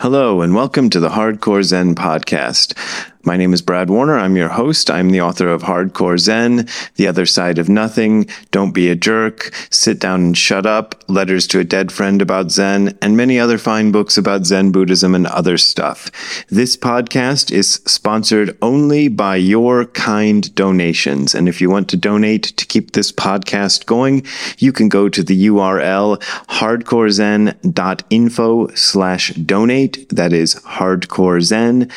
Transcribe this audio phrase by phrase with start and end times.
[0.00, 2.72] Hello, and welcome to the Hardcore Zen podcast.
[3.22, 4.18] My name is Brad Warner.
[4.18, 4.90] I'm your host.
[4.90, 6.66] I'm the author of Hardcore Zen,
[6.96, 11.46] The Other Side of Nothing, Don't Be a Jerk, Sit Down and Shut Up, Letters
[11.48, 15.26] to a Dead Friend About Zen, and many other fine books about Zen Buddhism and
[15.26, 16.10] other stuff.
[16.48, 21.34] This podcast is sponsored only by your kind donations.
[21.34, 24.24] And if you want to donate to keep this podcast going,
[24.56, 30.08] you can go to the URL hardcorezen.info slash donate.
[30.08, 31.90] That is hardcorezen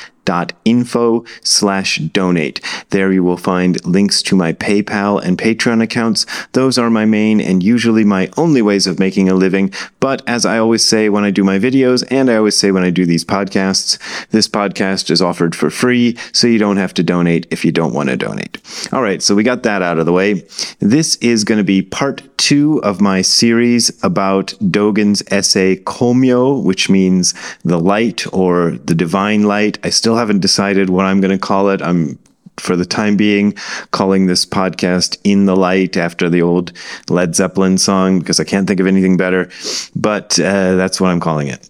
[0.66, 2.62] info slash donate.
[2.90, 6.26] There you will find links to my PayPal and Patreon accounts.
[6.54, 9.72] Those are my main and usually my only ways of making a living.
[10.00, 12.84] But as I always say when I do my videos, and I always say when
[12.84, 13.98] I do these podcasts,
[14.30, 17.94] this podcast is offered for free, so you don't have to donate if you don't
[17.94, 18.58] want to donate.
[18.92, 20.44] All right, so we got that out of the way.
[20.80, 26.90] This is going to be part two of my series about Dogen's essay Komyo, which
[26.90, 29.80] means the light or the divine light.
[29.84, 31.82] I still haven't decided what I'm going to call it.
[31.82, 32.20] I'm
[32.58, 33.54] for the time being
[33.92, 36.72] calling this podcast In the Light after the old
[37.10, 39.50] Led Zeppelin song because I can't think of anything better.
[39.96, 41.70] But uh, that's what I'm calling it.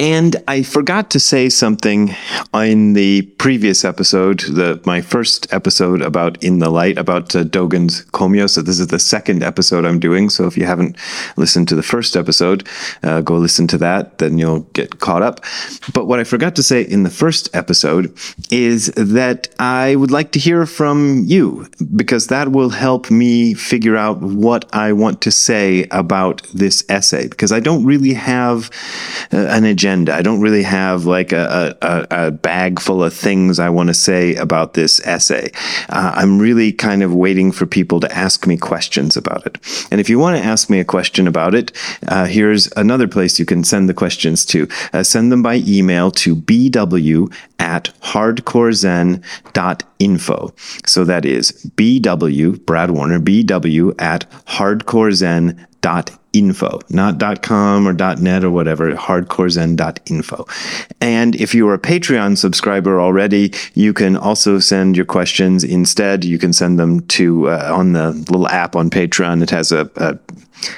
[0.00, 2.16] And I forgot to say something
[2.52, 8.04] in the previous episode, the my first episode about In the Light, about uh, Dogen's
[8.06, 8.50] Komyo.
[8.50, 10.30] So this is the second episode I'm doing.
[10.30, 10.96] So if you haven't
[11.36, 12.68] listened to the first episode,
[13.04, 14.18] uh, go listen to that.
[14.18, 15.44] Then you'll get caught up.
[15.92, 18.18] But what I forgot to say in the first episode
[18.50, 23.96] is that I would like to hear from you because that will help me figure
[23.96, 28.70] out what I want to say about this essay because I don't really have
[29.32, 30.14] uh, an agenda agenda.
[30.14, 33.94] I don't really have like a, a, a bag full of things I want to
[33.94, 35.50] say about this essay.
[35.90, 39.58] Uh, I'm really kind of waiting for people to ask me questions about it.
[39.90, 41.70] And if you want to ask me a question about it,
[42.08, 44.66] uh, here's another place you can send the questions to.
[44.94, 50.54] Uh, send them by email to bw at hardcorezen.info.
[50.86, 58.50] So that is bw, Brad Warner, bw at hardcorezen.info info, not .com or .net or
[58.50, 60.46] whatever, hardcorezen.info.
[61.00, 66.24] And if you are a Patreon subscriber already, you can also send your questions instead.
[66.24, 69.42] You can send them to uh, on the little app on Patreon.
[69.42, 70.18] It has a, a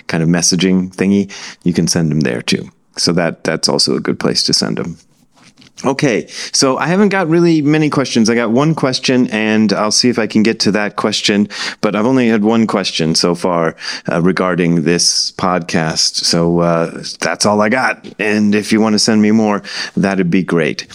[0.07, 1.33] kind of messaging thingy.
[1.65, 2.71] You can send them there too.
[2.99, 4.99] So that that's also a good place to send them.
[5.85, 8.31] Okay, so I haven't got really many questions.
[8.31, 11.49] I got one question, and I'll see if I can get to that question.
[11.83, 13.77] But I've only had one question so far
[14.11, 16.25] uh, regarding this podcast.
[16.25, 18.07] So uh, that's all I got.
[18.19, 19.63] And if you want to send me more,
[19.95, 20.87] that'd be great.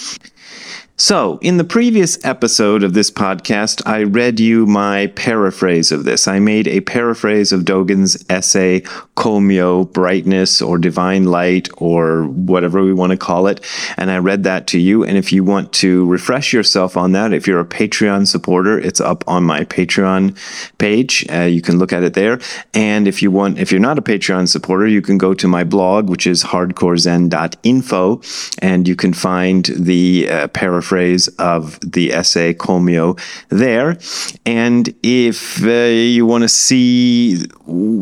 [0.97, 6.27] So, in the previous episode of this podcast, I read you my paraphrase of this.
[6.27, 8.81] I made a paraphrase of Dogen's essay,
[9.15, 13.65] Komyo, Brightness, or Divine Light, or whatever we want to call it.
[13.97, 15.03] And I read that to you.
[15.03, 19.01] And if you want to refresh yourself on that, if you're a Patreon supporter, it's
[19.01, 20.37] up on my Patreon
[20.77, 21.25] page.
[21.31, 22.39] Uh, you can look at it there.
[22.75, 25.63] And if you want, if you're not a Patreon supporter, you can go to my
[25.63, 28.21] blog, which is hardcorezen.info,
[28.59, 33.19] and you can find the uh, paraphrase phrase of the essay Komyo
[33.49, 33.97] there.
[34.45, 37.45] And if uh, you want to see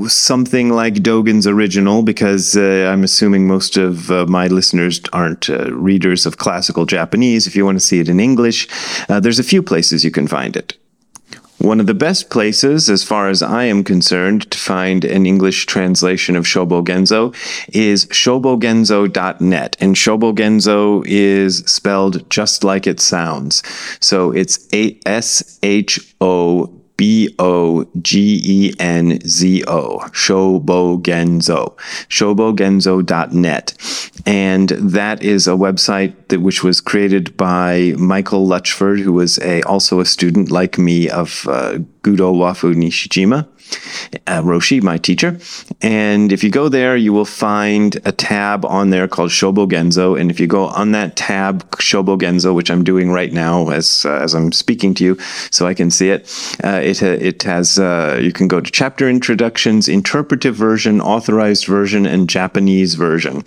[0.07, 5.72] something like Dogen's original, because uh, I'm assuming most of uh, my listeners aren't uh,
[5.73, 8.68] readers of classical Japanese, if you want to see it in English,
[9.09, 10.78] uh, there's a few places you can find it.
[11.59, 15.66] One of the best places, as far as I am concerned, to find an English
[15.66, 17.36] translation of Shobogenzo
[17.75, 19.75] is shobogenzo.net.
[19.81, 23.62] And Shobogenzo is spelled just like it sounds.
[24.00, 24.68] So it's
[25.06, 31.78] S H O B O G E N Z O, Shobogenzo,
[32.10, 33.74] shobogenzo.net.
[34.26, 39.62] And that is a website that which was created by Michael Luetchford, who was a
[39.62, 43.48] also a student like me of uh, Gudo Wafu Nishijima
[44.28, 45.40] uh, Roshi, my teacher.
[45.81, 50.19] And if you go there, you will find a tab on there called Shobogenzo.
[50.19, 54.19] And if you go on that tab, Shobogenzo, which I'm doing right now as uh,
[54.21, 55.19] as I'm speaking to you,
[55.51, 56.21] so I can see it,
[56.63, 62.06] uh, it it has uh, you can go to chapter introductions, interpretive version, authorized version,
[62.06, 63.45] and Japanese version.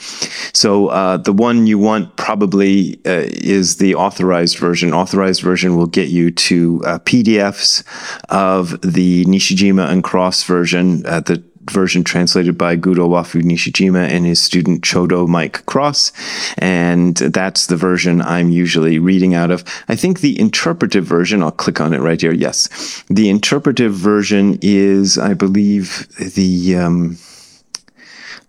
[0.53, 4.93] So uh, the one you want probably uh, is the authorized version.
[4.93, 7.85] Authorized version will get you to PDFs
[8.29, 14.27] of the Nishijima and Cross version, uh, the version translated by Gudo Wafu Nishijima and
[14.27, 16.13] his student Chodo Mike Cross.
[16.59, 19.65] And that's the version I'm usually reading out of.
[19.89, 22.35] I think the interpretive version, I'll click on it right here.
[22.35, 23.03] Yes.
[23.09, 26.77] The interpretive version is, I believe, the.
[26.77, 27.17] Um,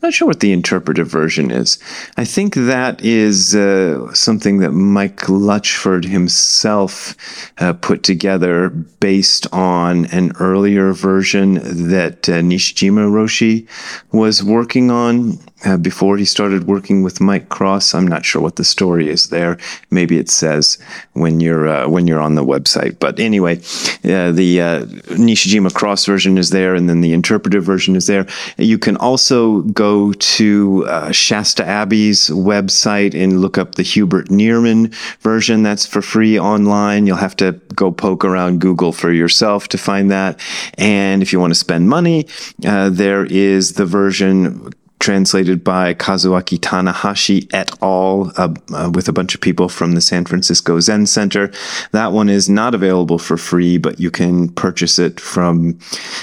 [0.04, 1.80] not sure what the interpretive version is.
[2.18, 7.16] I think that is uh, something that Mike Luetchford himself
[7.58, 11.54] uh, put together based on an earlier version
[11.90, 13.68] that uh, Nishijima Roshi
[14.12, 17.94] was working on uh, before he started working with Mike Cross.
[17.94, 19.58] I'm not sure what the story is there.
[19.90, 20.78] Maybe it says
[21.14, 23.00] when you're uh, when you're on the website.
[23.00, 23.58] But anyway,
[24.04, 28.28] uh, the uh, Nishijima Cross version is there, and then the interpretive version is there.
[28.58, 34.94] You can also go to uh, Shasta Abbey's website and look up the Hubert Nearman
[35.22, 35.64] version.
[35.64, 37.08] That's for free online.
[37.08, 40.40] You'll have to go poke around Google for yourself to find that.
[40.78, 42.28] And if you want to spend money,
[42.66, 44.74] uh, there is the version
[45.04, 48.32] translated by Kazuaki Tanahashi et al.
[48.38, 51.52] Uh, uh, with a bunch of people from the San Francisco Zen Center.
[51.92, 55.78] That one is not available for free, but you can purchase it from.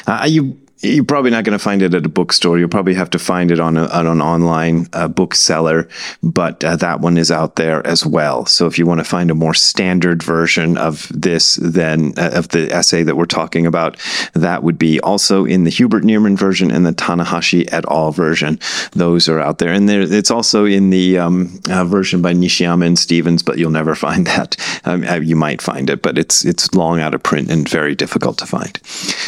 [0.07, 2.59] Uh, you you're probably not going to find it at a bookstore.
[2.59, 5.89] You'll probably have to find it on, a, on an online uh, bookseller,
[6.23, 8.47] but uh, that one is out there as well.
[8.47, 12.49] So if you want to find a more standard version of this, then uh, of
[12.49, 13.99] the essay that we're talking about,
[14.33, 18.13] that would be also in the Hubert Nearman version and the Tanahashi et al.
[18.13, 18.59] version.
[18.93, 22.87] Those are out there, and there, it's also in the um, uh, version by Nishiyama
[22.87, 24.57] and Stevens, but you'll never find that.
[24.85, 27.95] Um, uh, you might find it, but it's it's long out of print and very
[27.95, 28.79] difficult to find.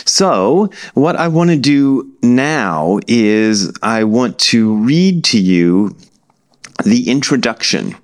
[0.06, 5.96] So what I want want to do now is I want to read to you
[6.84, 7.96] the introduction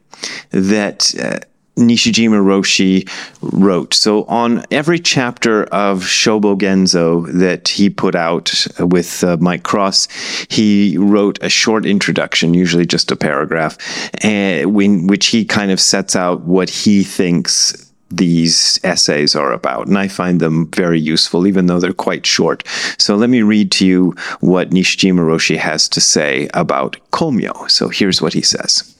[0.50, 1.38] that uh,
[1.76, 3.08] Nishijima Roshi
[3.40, 3.94] wrote.
[3.94, 10.08] So on every chapter of Shobogenzo that he put out with uh, Mike Cross,
[10.50, 13.78] he wrote a short introduction, usually just a paragraph,
[14.24, 19.86] uh, when, which he kind of sets out what he thinks these essays are about,
[19.86, 22.66] and I find them very useful, even though they're quite short.
[22.98, 27.70] So let me read to you what Nishijima Roshi has to say about Komyo.
[27.70, 28.94] So here's what he says.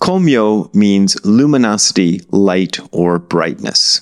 [0.00, 4.00] Komyo means luminosity, light, or brightness.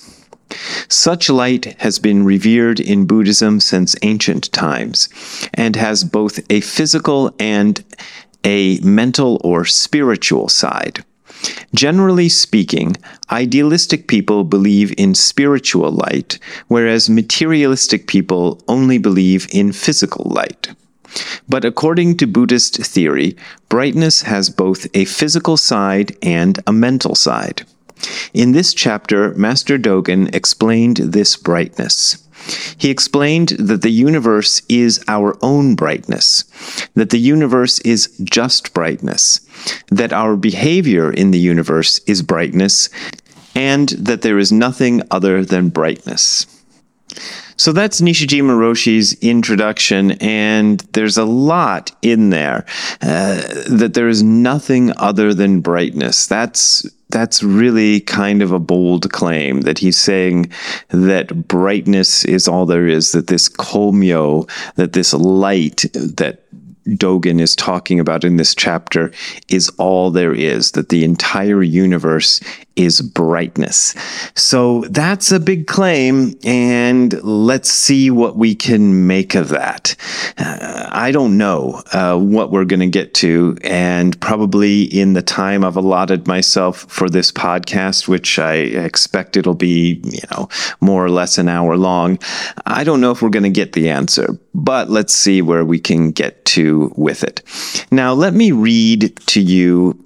[0.87, 5.07] Such light has been revered in Buddhism since ancient times
[5.53, 7.83] and has both a physical and
[8.43, 11.05] a mental or spiritual side.
[11.73, 12.95] Generally speaking,
[13.31, 20.69] idealistic people believe in spiritual light, whereas materialistic people only believe in physical light.
[21.47, 23.35] But according to Buddhist theory,
[23.67, 27.63] brightness has both a physical side and a mental side.
[28.33, 32.28] In this chapter, Master Dogen explained this brightness.
[32.77, 36.43] He explained that the universe is our own brightness,
[36.95, 39.41] that the universe is just brightness,
[39.89, 42.89] that our behavior in the universe is brightness,
[43.55, 46.45] and that there is nothing other than brightness.
[47.57, 52.65] So that's Nishijima Roshi's introduction, and there's a lot in there
[53.01, 56.25] uh, that there is nothing other than brightness.
[56.25, 60.51] That's that's really kind of a bold claim that he's saying
[60.89, 66.43] that brightness is all there is, that this komyo, that this light that
[66.85, 69.11] Dogen is talking about in this chapter
[69.47, 72.41] is all there is, that the entire universe
[72.79, 73.93] is brightness.
[74.35, 79.95] So that's a big claim, and let's see what we can make of that.
[80.37, 85.21] Uh, I don't know uh, what we're going to get to, and probably in the
[85.21, 90.47] time I've allotted myself for this podcast, which I expect it'll be, you know,
[90.79, 92.17] more or less an hour long,
[92.65, 95.79] I don't know if we're going to get the answer, but let's see where we
[95.79, 97.43] can get to with it.
[97.91, 99.99] Now, let me read to you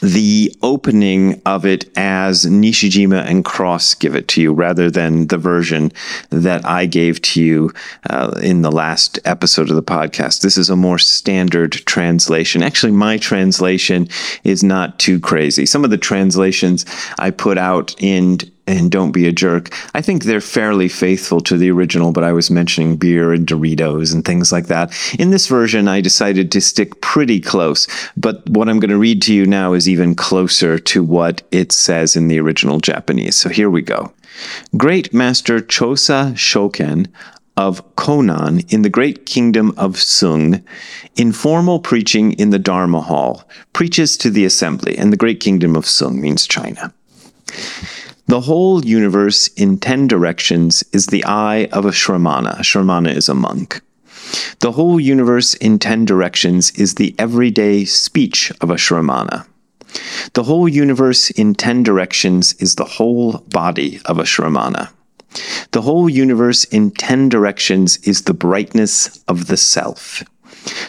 [0.00, 5.38] the opening of it as Nishijima and Cross give it to you rather than the
[5.38, 5.92] version
[6.30, 7.72] that I gave to you
[8.10, 10.42] uh, in the last episode of the podcast.
[10.42, 12.62] This is a more standard translation.
[12.62, 14.08] Actually, my translation
[14.44, 15.66] is not too crazy.
[15.66, 16.84] Some of the translations
[17.18, 21.56] I put out in and Don't Be a Jerk, I think they're fairly faithful to
[21.56, 24.92] the original, but I was mentioning beer and Doritos and things like that.
[25.18, 29.22] In this version, I decided to stick pretty close, but what I'm going to read
[29.22, 33.36] to you now is even closer to what it says in the original Japanese.
[33.36, 34.12] So here we go.
[34.76, 37.08] Great Master Chosa Shoken
[37.56, 40.62] of Konan in the great kingdom of Sung,
[41.16, 45.86] informal preaching in the Dharma hall, preaches to the assembly, and the great kingdom of
[45.86, 46.92] Sung means China.
[48.28, 52.58] The whole universe in ten directions is the eye of a Shramana.
[52.58, 53.80] A Shramana is a monk.
[54.58, 59.46] The whole universe in ten directions is the everyday speech of a Shramana.
[60.32, 64.90] The whole universe in ten directions is the whole body of a Shramana.
[65.70, 70.24] The whole universe in ten directions is the brightness of the self.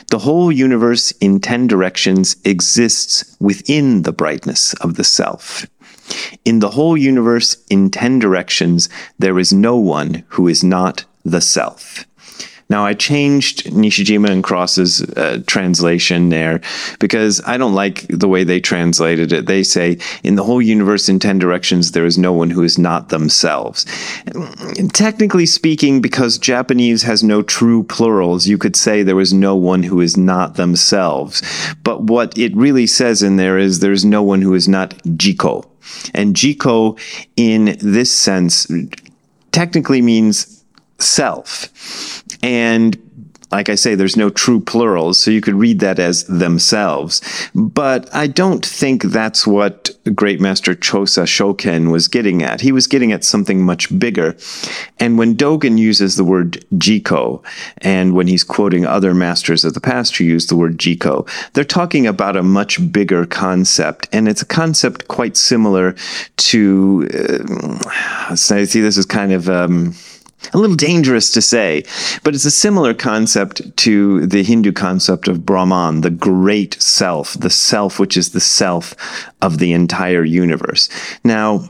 [0.10, 5.68] The whole universe in 10 directions exists within the brightness of the self.
[6.46, 11.42] In the whole universe in 10 directions, there is no one who is not the
[11.42, 12.06] self.
[12.70, 16.62] Now, I changed Nishijima and Cross's uh, translation there
[17.00, 19.46] because I don't like the way they translated it.
[19.46, 22.78] They say, in the whole universe in 10 directions, there is no one who is
[22.78, 23.86] not themselves.
[24.92, 29.84] Technically speaking, because Japanese has no true plurals, you could say there is no one
[29.84, 31.42] who is not themselves.
[31.84, 35.66] But what it really says in there is there's no one who is not Jiko.
[36.14, 37.00] And Jiko,
[37.38, 38.68] in this sense,
[39.52, 40.64] technically means
[41.00, 42.24] self.
[42.42, 42.98] And
[43.52, 47.22] like I say, there's no true plurals, so you could read that as themselves.
[47.56, 52.60] But I don't think that's what Great Master Chosa Shoken was getting at.
[52.60, 54.36] He was getting at something much bigger.
[55.00, 57.42] And when Dogen uses the word jiko,
[57.78, 61.64] and when he's quoting other masters of the past who use the word jiko, they're
[61.64, 64.10] talking about a much bigger concept.
[64.12, 65.96] And it's a concept quite similar
[66.36, 69.50] to, uh, see, this is kind of.
[69.50, 69.96] Um,
[70.54, 71.84] a little dangerous to say,
[72.24, 77.50] but it's a similar concept to the Hindu concept of Brahman, the great self, the
[77.50, 78.96] self which is the self
[79.42, 80.90] of the entire universe.
[81.24, 81.70] Now,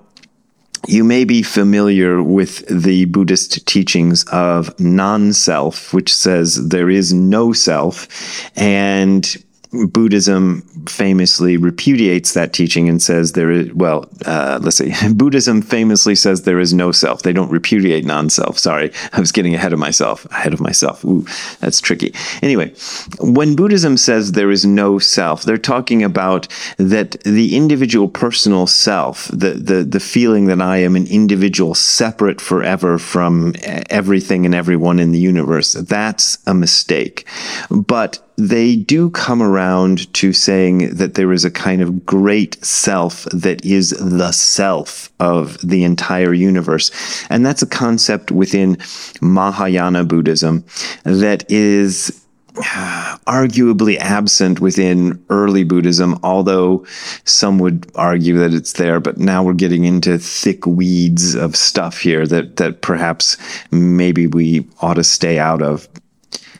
[0.88, 7.14] you may be familiar with the Buddhist teachings of non self, which says there is
[7.14, 8.08] no self,
[8.56, 15.62] and Buddhism famously repudiates that teaching and says there is, well, uh, let's see, Buddhism
[15.62, 17.24] famously says there is no self.
[17.24, 18.58] They don't repudiate non self.
[18.58, 20.26] Sorry, I was getting ahead of myself.
[20.32, 21.04] Ahead of myself.
[21.06, 21.26] Ooh,
[21.60, 22.14] that's tricky.
[22.42, 22.74] Anyway,
[23.20, 26.48] when Buddhism says there is no self, they're talking about
[26.78, 32.40] that the individual personal self, the, the, the feeling that I am an individual separate
[32.40, 33.54] forever from
[33.90, 37.28] everything and everyone in the universe, that's a mistake.
[37.70, 43.24] But they do come around to saying that there is a kind of great self
[43.34, 46.92] that is the self of the entire universe.
[47.32, 48.78] And that's a concept within
[49.22, 50.64] Mahayana Buddhism
[51.04, 52.24] that is
[52.60, 56.86] uh, arguably absent within early Buddhism, although
[57.24, 59.00] some would argue that it's there.
[59.00, 63.38] But now we're getting into thick weeds of stuff here that, that perhaps
[63.72, 65.88] maybe we ought to stay out of.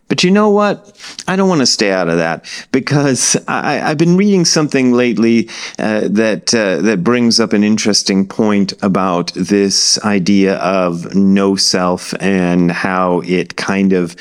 [0.08, 0.98] But you know what?
[1.28, 5.50] I don't want to stay out of that because I, have been reading something lately
[5.78, 12.14] uh, that uh, that brings up an interesting point about this idea of no self
[12.22, 14.16] and how it kind of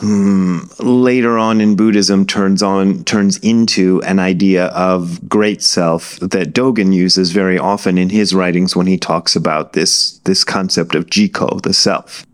[0.00, 6.52] um, later on in Buddhism turns on turns into an idea of great self that
[6.52, 11.06] Dogen uses very often in his writings when he talks about this this concept of
[11.06, 12.26] jiko, the self.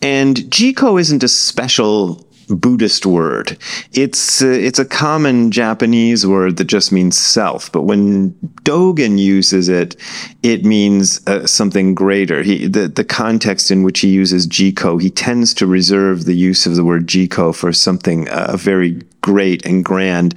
[0.00, 3.56] And jiko isn't a special Buddhist word.
[3.92, 8.30] It's uh, it's a common Japanese word that just means self, but when
[8.62, 9.96] Dogen uses it,
[10.42, 12.42] it means uh, something greater.
[12.42, 16.66] He the the context in which he uses jiko, he tends to reserve the use
[16.66, 20.34] of the word jiko for something uh, very great and grand.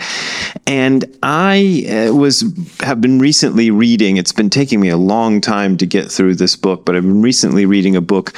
[0.68, 2.44] And I uh, was
[2.82, 4.18] have been recently reading.
[4.18, 7.22] It's been taking me a long time to get through this book, but I've been
[7.22, 8.34] recently reading a book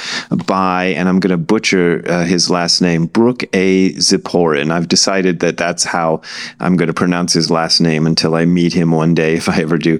[0.46, 3.94] by, and I'm going to butcher uh, his last name, Brook A.
[3.94, 4.70] Ziporyn.
[4.70, 6.20] I've decided that that's how
[6.60, 9.60] I'm going to pronounce his last name until I meet him one day, if I
[9.60, 9.98] ever do,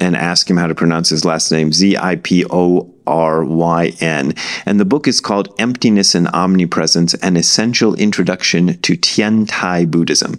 [0.00, 1.72] and ask him how to pronounce his last name.
[1.72, 4.34] Z I P O R Y N.
[4.64, 10.34] And the book is called Emptiness and Omnipresence An Essential Introduction to Tiantai Buddhism.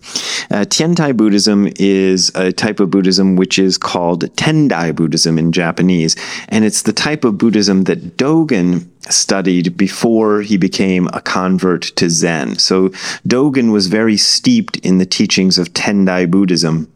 [0.50, 6.16] Uh, Tiantai Buddhism is a type of Buddhism which is called Tendai Buddhism in Japanese.
[6.50, 12.10] And it's the type of Buddhism that Dogen studied before he became a convert to
[12.10, 12.58] Zen.
[12.60, 12.90] So
[13.28, 16.92] Dogen was very steeped in the teachings of Tendai Buddhism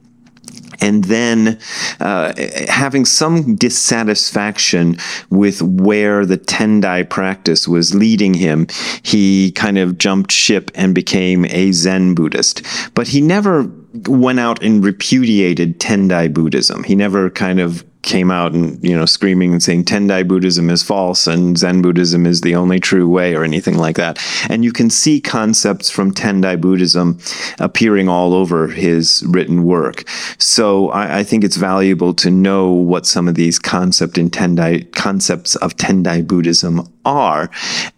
[0.82, 1.60] and then
[2.00, 2.34] uh,
[2.68, 4.98] having some dissatisfaction
[5.30, 8.68] with where the Tendai practice was leading him,
[9.04, 12.64] he kind of jumped ship and became a Zen Buddhist.
[12.96, 13.72] But he never
[14.08, 16.84] went out and repudiated Tendai Buddhism.
[16.84, 20.84] He never kind of came out and you know screaming and saying Tendai Buddhism is
[20.84, 24.20] false and Zen Buddhism is the only true way or anything like that.
[24.50, 27.20] And you can see concepts from Tendai Buddhism
[27.60, 30.08] appearing all over his written work.
[30.38, 34.92] So I, I think it's valuable to know what some of these concept in Tendai
[34.94, 37.50] concepts of Tendai Buddhism are.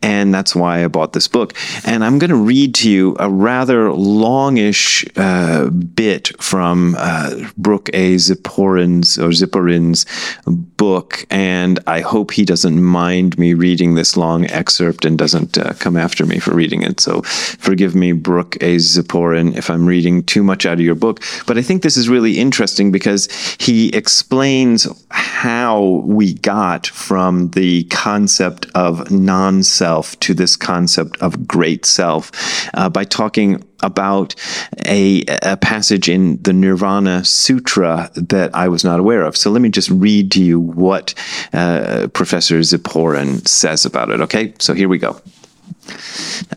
[0.01, 1.53] And that's why I bought this book.
[1.85, 7.89] And I'm going to read to you a rather longish uh, bit from uh, Brook
[7.93, 8.15] A.
[8.15, 10.05] Ziporyn's or Ziporyn's
[10.45, 11.25] book.
[11.29, 15.97] And I hope he doesn't mind me reading this long excerpt and doesn't uh, come
[15.97, 16.99] after me for reading it.
[16.99, 18.77] So forgive me, Brook A.
[18.77, 21.21] Ziporyn, if I'm reading too much out of your book.
[21.47, 23.27] But I think this is really interesting because
[23.59, 31.47] he explains how we got from the concept of non self to this concept of
[31.47, 32.31] great self
[32.73, 34.33] uh, by talking about
[34.85, 39.35] a, a passage in the Nirvana Sutra that I was not aware of.
[39.35, 41.13] So let me just read to you what
[41.51, 44.21] uh, Professor Ziporyn says about it.
[44.21, 45.19] Okay, so here we go.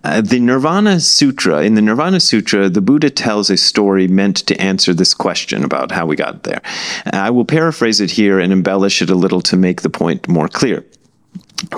[0.04, 4.60] Uh, the Nirvana Sutra, in the Nirvana Sutra, the Buddha tells a story meant to
[4.60, 6.62] answer this question about how we got there.
[7.06, 10.48] I will paraphrase it here and embellish it a little to make the point more
[10.48, 10.84] clear.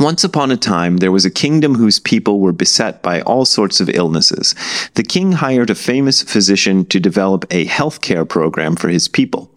[0.01, 3.81] Once upon a time, there was a kingdom whose people were beset by all sorts
[3.81, 4.55] of illnesses.
[4.95, 9.51] The king hired a famous physician to develop a healthcare program for his people.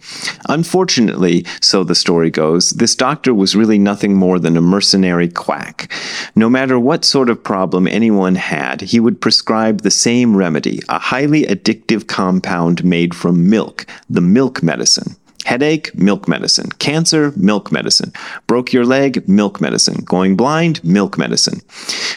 [0.50, 5.92] Unfortunately, so the story goes, this doctor was really nothing more than a mercenary quack.
[6.36, 11.00] No matter what sort of problem anyone had, he would prescribe the same remedy, a
[11.00, 15.16] highly addictive compound made from milk, the milk medicine.
[15.46, 16.70] Headache, milk medicine.
[16.80, 18.14] Cancer, milk medicine.
[18.48, 20.04] Broke your leg, milk medicine.
[20.06, 21.62] Going blind, milk medicine.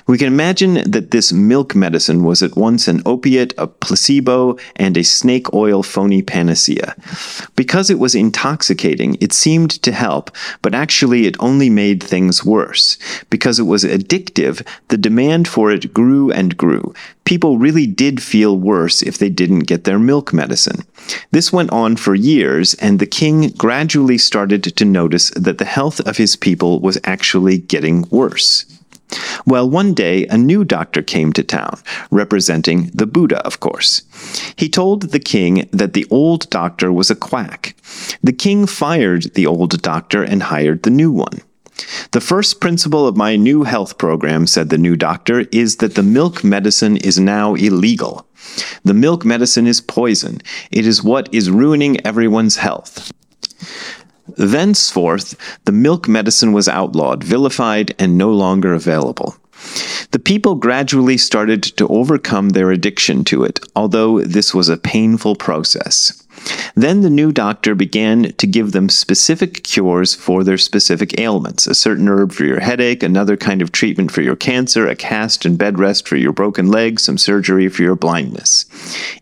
[0.07, 4.97] We can imagine that this milk medicine was at once an opiate, a placebo, and
[4.97, 6.95] a snake oil phony panacea.
[7.57, 12.99] Because it was intoxicating, it seemed to help, but actually it only made things worse.
[13.31, 16.93] Because it was addictive, the demand for it grew and grew.
[17.25, 20.85] People really did feel worse if they didn't get their milk medicine.
[21.31, 26.01] This went on for years, and the king gradually started to notice that the health
[26.01, 28.67] of his people was actually getting worse.
[29.47, 31.79] Well, one day a new doctor came to town,
[32.11, 34.03] representing the Buddha, of course.
[34.57, 37.77] He told the king that the old doctor was a quack.
[38.21, 41.39] The king fired the old doctor and hired the new one.
[42.13, 46.03] The first principle of my new health program, said the new doctor, is that the
[46.03, 48.27] milk medicine is now illegal.
[48.85, 50.41] The milk medicine is poison.
[50.71, 53.13] It is what is ruining everyone's health.
[54.37, 59.37] Thenceforth, the milk medicine was outlawed, vilified, and no longer available.
[60.11, 65.37] The people gradually started to overcome their addiction to it, although this was a painful
[65.37, 66.24] process.
[66.75, 71.75] Then the new doctor began to give them specific cures for their specific ailments a
[71.75, 75.59] certain herb for your headache, another kind of treatment for your cancer, a cast and
[75.59, 78.67] bed rest for your broken leg, some surgery for your blindness.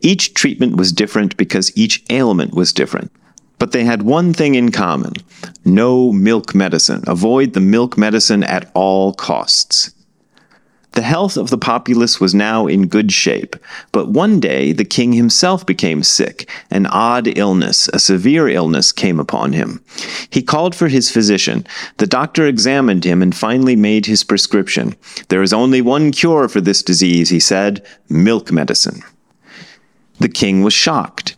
[0.01, 3.13] Each treatment was different because each ailment was different.
[3.59, 5.13] But they had one thing in common
[5.65, 7.05] no milk medicine.
[7.07, 9.95] Avoid the milk medicine at all costs.
[10.93, 13.57] The health of the populace was now in good shape,
[13.93, 16.51] but one day the king himself became sick.
[16.71, 19.83] An odd illness, a severe illness, came upon him.
[20.29, 21.67] He called for his physician.
[21.97, 24.95] The doctor examined him and finally made his prescription.
[25.29, 29.03] There is only one cure for this disease, he said milk medicine.
[30.19, 31.37] The king was shocked.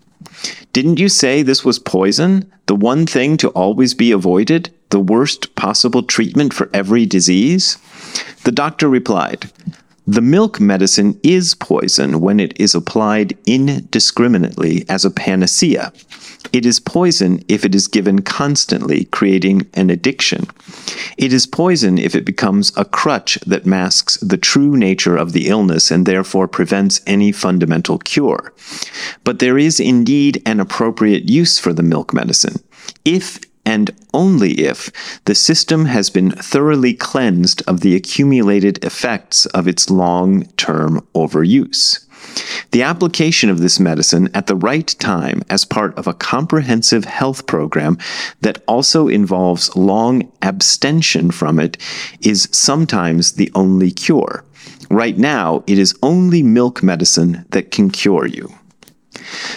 [0.72, 2.50] Didn't you say this was poison?
[2.66, 4.74] The one thing to always be avoided?
[4.90, 7.78] The worst possible treatment for every disease?
[8.44, 9.50] The doctor replied,
[10.06, 15.92] The milk medicine is poison when it is applied indiscriminately as a panacea.
[16.52, 20.46] It is poison if it is given constantly, creating an addiction.
[21.16, 25.48] It is poison if it becomes a crutch that masks the true nature of the
[25.48, 28.52] illness and therefore prevents any fundamental cure.
[29.24, 32.56] But there is indeed an appropriate use for the milk medicine.
[33.04, 34.90] If and only if
[35.24, 42.04] the system has been thoroughly cleansed of the accumulated effects of its long term overuse.
[42.70, 47.46] The application of this medicine at the right time as part of a comprehensive health
[47.46, 47.98] program
[48.40, 51.76] that also involves long abstention from it
[52.20, 54.44] is sometimes the only cure.
[54.90, 58.52] Right now, it is only milk medicine that can cure you.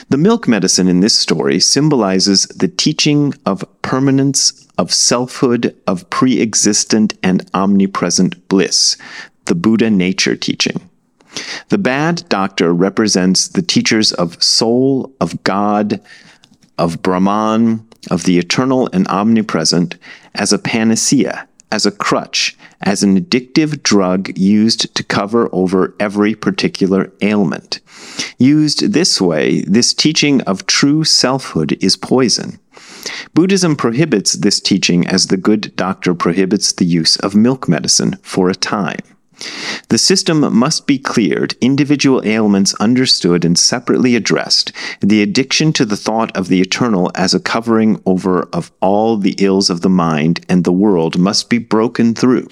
[0.09, 6.39] The milk medicine in this story symbolizes the teaching of permanence, of selfhood, of pre
[6.41, 8.97] existent and omnipresent bliss,
[9.45, 10.89] the Buddha nature teaching.
[11.69, 16.01] The bad doctor represents the teachers of soul, of God,
[16.77, 19.95] of Brahman, of the eternal and omnipresent
[20.35, 26.35] as a panacea, as a crutch, as an addictive drug used to cover over every
[26.35, 27.79] particular ailment.
[28.37, 32.59] Used this way, this teaching of true selfhood is poison.
[33.33, 38.49] Buddhism prohibits this teaching as the good doctor prohibits the use of milk medicine for
[38.49, 38.99] a time.
[39.89, 45.95] The system must be cleared, individual ailments understood and separately addressed, the addiction to the
[45.95, 50.45] thought of the eternal as a covering over of all the ills of the mind
[50.49, 52.47] and the world must be broken through.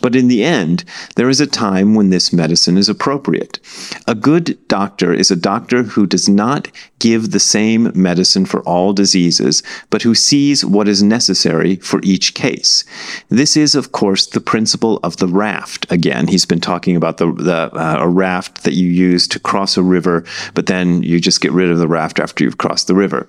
[0.00, 0.84] But in the end,
[1.16, 3.58] there is a time when this medicine is appropriate.
[4.06, 6.68] A good doctor is a doctor who does not
[7.00, 12.32] give the same medicine for all diseases, but who sees what is necessary for each
[12.34, 12.84] case.
[13.28, 16.28] This is, of course, the principle of the raft again again.
[16.28, 19.82] He's been talking about the, the uh, a raft that you use to cross a
[19.82, 23.28] river, but then you just get rid of the raft after you've crossed the river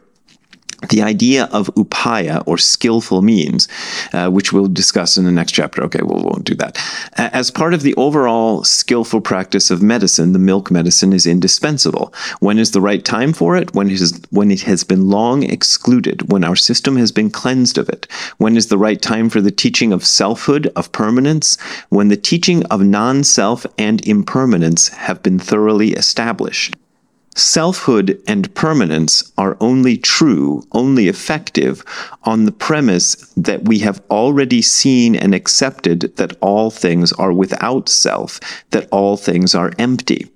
[0.90, 3.68] the idea of upaya or skillful means,
[4.14, 5.84] uh, which we'll discuss in the next chapter.
[5.84, 6.78] Okay, we won't do that.
[7.18, 12.14] As part of the overall skillful practice of medicine, the milk medicine is indispensable.
[12.40, 13.74] When is the right time for it?
[13.74, 17.78] When it, is, when it has been long excluded, when our system has been cleansed
[17.78, 18.08] of it.
[18.38, 21.58] When is the right time for the teaching of selfhood, of permanence?
[21.90, 26.76] When the teaching of non self and impermanence have been thoroughly established.
[27.36, 31.84] Selfhood and permanence are only true, only effective,
[32.24, 37.90] on the premise that we have already seen and accepted that all things are without
[37.90, 40.28] self, that all things are empty.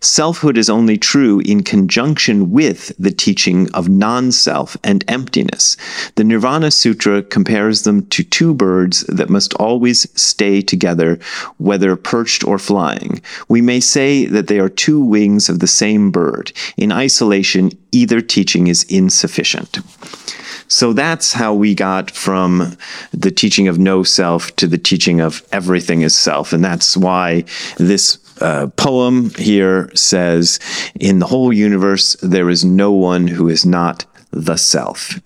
[0.00, 5.76] Selfhood is only true in conjunction with the teaching of non self and emptiness.
[6.14, 11.18] The Nirvana Sutra compares them to two birds that must always stay together,
[11.58, 13.20] whether perched or flying.
[13.48, 16.45] We may say that they are two wings of the same bird.
[16.76, 19.78] In isolation, either teaching is insufficient.
[20.68, 22.76] So that's how we got from
[23.12, 26.52] the teaching of no self to the teaching of everything is self.
[26.52, 27.44] And that's why
[27.76, 30.58] this uh, poem here says,
[30.98, 35.20] In the whole universe, there is no one who is not the self.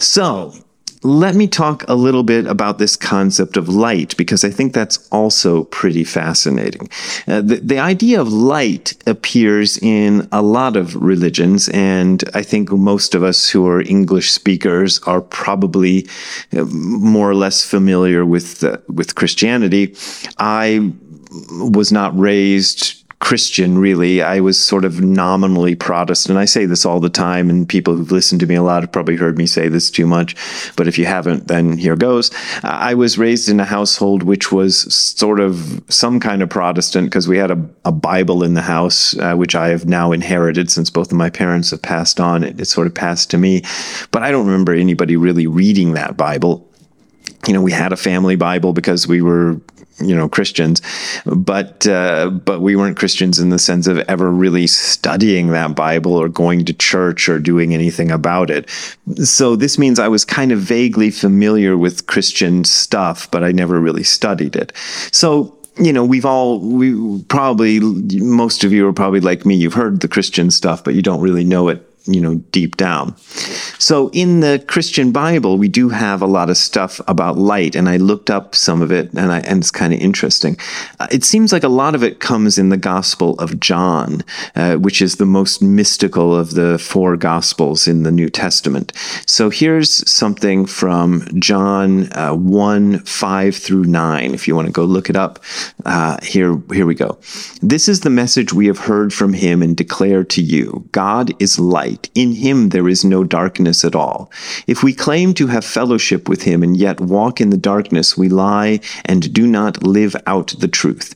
[0.00, 0.54] So,
[1.02, 5.08] let me talk a little bit about this concept of light because I think that's
[5.10, 6.88] also pretty fascinating.
[7.26, 12.70] Uh, the, the idea of light appears in a lot of religions, and I think
[12.70, 16.06] most of us who are English speakers are probably
[16.56, 19.94] uh, more or less familiar with uh, with Christianity.
[20.38, 20.92] I
[21.50, 24.20] was not raised Christian, really.
[24.20, 26.40] I was sort of nominally Protestant.
[26.40, 28.90] I say this all the time, and people who've listened to me a lot have
[28.90, 30.34] probably heard me say this too much.
[30.74, 32.32] But if you haven't, then here goes.
[32.64, 37.28] I was raised in a household which was sort of some kind of Protestant because
[37.28, 40.90] we had a, a, Bible in the house, uh, which I have now inherited since
[40.90, 42.42] both of my parents have passed on.
[42.42, 43.62] It, it sort of passed to me.
[44.10, 46.68] But I don't remember anybody really reading that Bible
[47.46, 49.60] you know, we had a family Bible because we were
[49.98, 50.82] you know Christians,
[51.24, 56.14] but uh, but we weren't Christians in the sense of ever really studying that Bible
[56.14, 58.68] or going to church or doing anything about it.
[59.24, 63.80] So this means I was kind of vaguely familiar with Christian stuff, but I never
[63.80, 64.72] really studied it.
[65.12, 69.54] So you know, we've all, we probably, most of you are probably like me.
[69.54, 73.16] You've heard the Christian stuff, but you don't really know it you know, deep down.
[73.78, 77.88] So in the Christian Bible, we do have a lot of stuff about light, and
[77.88, 80.56] I looked up some of it, and, I, and it's kind of interesting.
[80.98, 84.76] Uh, it seems like a lot of it comes in the Gospel of John, uh,
[84.76, 88.92] which is the most mystical of the four Gospels in the New Testament.
[89.26, 94.84] So here's something from John uh, 1 5 through 9, if you want to go
[94.84, 95.42] look it up.
[95.84, 97.18] Uh, here, here we go.
[97.60, 101.58] This is the message we have heard from him and declare to you God is
[101.58, 102.10] light light.
[102.14, 104.30] In him there is no darkness at all.
[104.66, 108.28] If we claim to have fellowship with him and yet walk in the darkness, we
[108.28, 111.14] lie and do not live out the truth.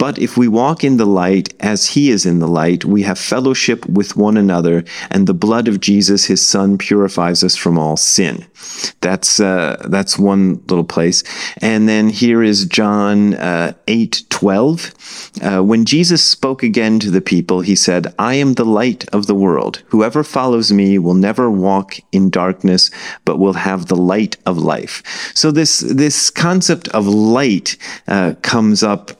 [0.00, 3.18] But if we walk in the light as he is in the light, we have
[3.18, 7.98] fellowship with one another, and the blood of Jesus, his son, purifies us from all
[7.98, 8.46] sin.
[9.02, 11.22] That's uh, that's one little place.
[11.60, 14.90] And then here is John uh, eight twelve.
[15.42, 19.26] Uh, when Jesus spoke again to the people, he said, "I am the light of
[19.26, 19.82] the world.
[19.88, 22.90] Whoever follows me will never walk in darkness,
[23.26, 25.02] but will have the light of life."
[25.34, 27.76] So this this concept of light
[28.08, 29.19] uh, comes up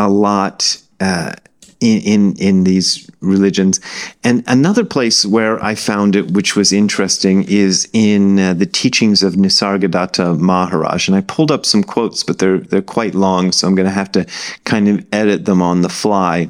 [0.00, 1.34] a lot uh,
[1.80, 3.80] in, in in these religions.
[4.22, 9.22] And another place where I found it, which was interesting, is in uh, the teachings
[9.22, 11.08] of Nisargadatta Maharaj.
[11.08, 13.94] And I pulled up some quotes, but they're they're quite long, so I'm going to
[13.94, 14.26] have to
[14.64, 16.48] kind of edit them on the fly.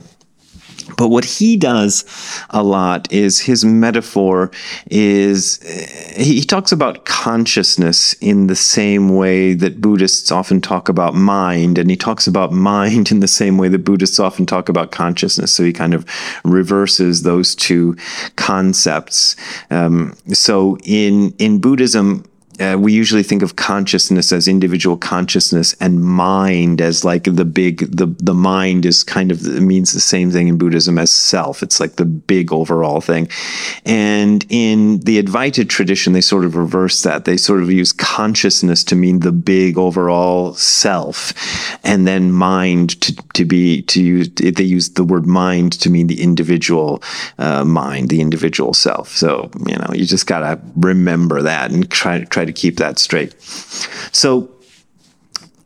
[1.01, 2.05] But what he does
[2.51, 4.51] a lot is his metaphor
[4.91, 5.59] is
[6.15, 11.89] he talks about consciousness in the same way that Buddhists often talk about mind, and
[11.89, 15.51] he talks about mind in the same way that Buddhists often talk about consciousness.
[15.53, 16.05] So he kind of
[16.45, 17.97] reverses those two
[18.37, 19.37] concepts.
[19.71, 22.30] Um, so in in Buddhism,
[22.61, 27.79] uh, we usually think of consciousness as individual consciousness and mind as like the big
[27.97, 31.63] the the mind is kind of means the same thing in Buddhism as self.
[31.63, 33.29] It's like the big overall thing.
[33.87, 37.25] And in the Advaita tradition, they sort of reverse that.
[37.25, 41.33] They sort of use consciousness to mean the big overall self,
[41.83, 46.09] and then mind to, to be to use they use the word mind to mean
[46.09, 47.03] the individual
[47.39, 49.09] uh, mind, the individual self.
[49.17, 52.99] So you know you just gotta remember that and try try to to keep that
[52.99, 53.35] straight.
[54.13, 54.51] So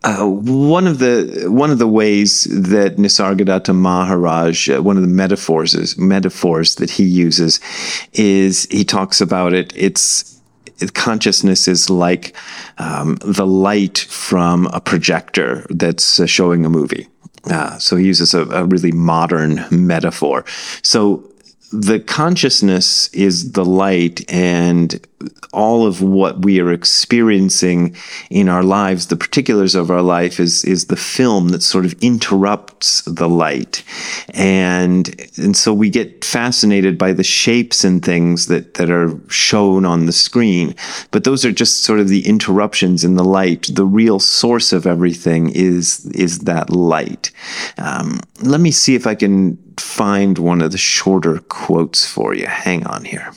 [0.04, 5.08] uh, one of the one of the ways that Nisargadatta Maharaj, uh, one of the
[5.08, 7.58] metaphors is, metaphors that he uses,
[8.12, 9.72] is he talks about it.
[9.74, 10.40] It's
[10.92, 12.36] consciousness is like
[12.78, 17.08] um, the light from a projector that's uh, showing a movie.
[17.50, 20.44] Uh, so he uses a, a really modern metaphor.
[20.82, 21.30] So
[21.74, 25.04] the consciousness is the light and
[25.52, 27.96] all of what we are experiencing
[28.30, 31.94] in our lives, the particulars of our life, is is the film that sort of
[32.00, 33.82] interrupts the light,
[34.30, 39.84] and and so we get fascinated by the shapes and things that that are shown
[39.84, 40.74] on the screen,
[41.10, 43.68] but those are just sort of the interruptions in the light.
[43.72, 47.32] The real source of everything is is that light.
[47.78, 52.46] Um, let me see if I can find one of the shorter quotes for you.
[52.46, 53.32] Hang on here.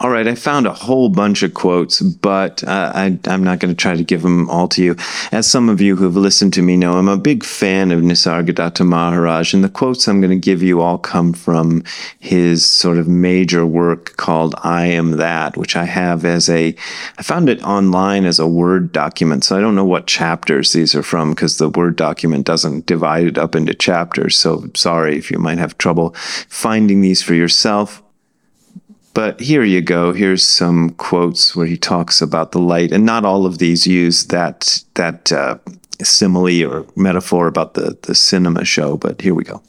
[0.00, 3.74] All right, I found a whole bunch of quotes, but uh, I, am not going
[3.74, 4.94] to try to give them all to you.
[5.32, 8.02] As some of you who have listened to me know, I'm a big fan of
[8.02, 11.82] Nisargadatta Maharaj, and the quotes I'm going to give you all come from
[12.20, 16.76] his sort of major work called I Am That, which I have as a,
[17.18, 20.94] I found it online as a Word document, so I don't know what chapters these
[20.94, 24.36] are from because the Word document doesn't divide it up into chapters.
[24.36, 26.14] So sorry if you might have trouble
[26.48, 28.00] finding these for yourself.
[29.18, 30.12] But here you go.
[30.12, 34.26] Here's some quotes where he talks about the light, and not all of these use
[34.26, 35.58] that that uh,
[36.00, 38.96] simile or metaphor about the the cinema show.
[38.96, 39.60] But here we go.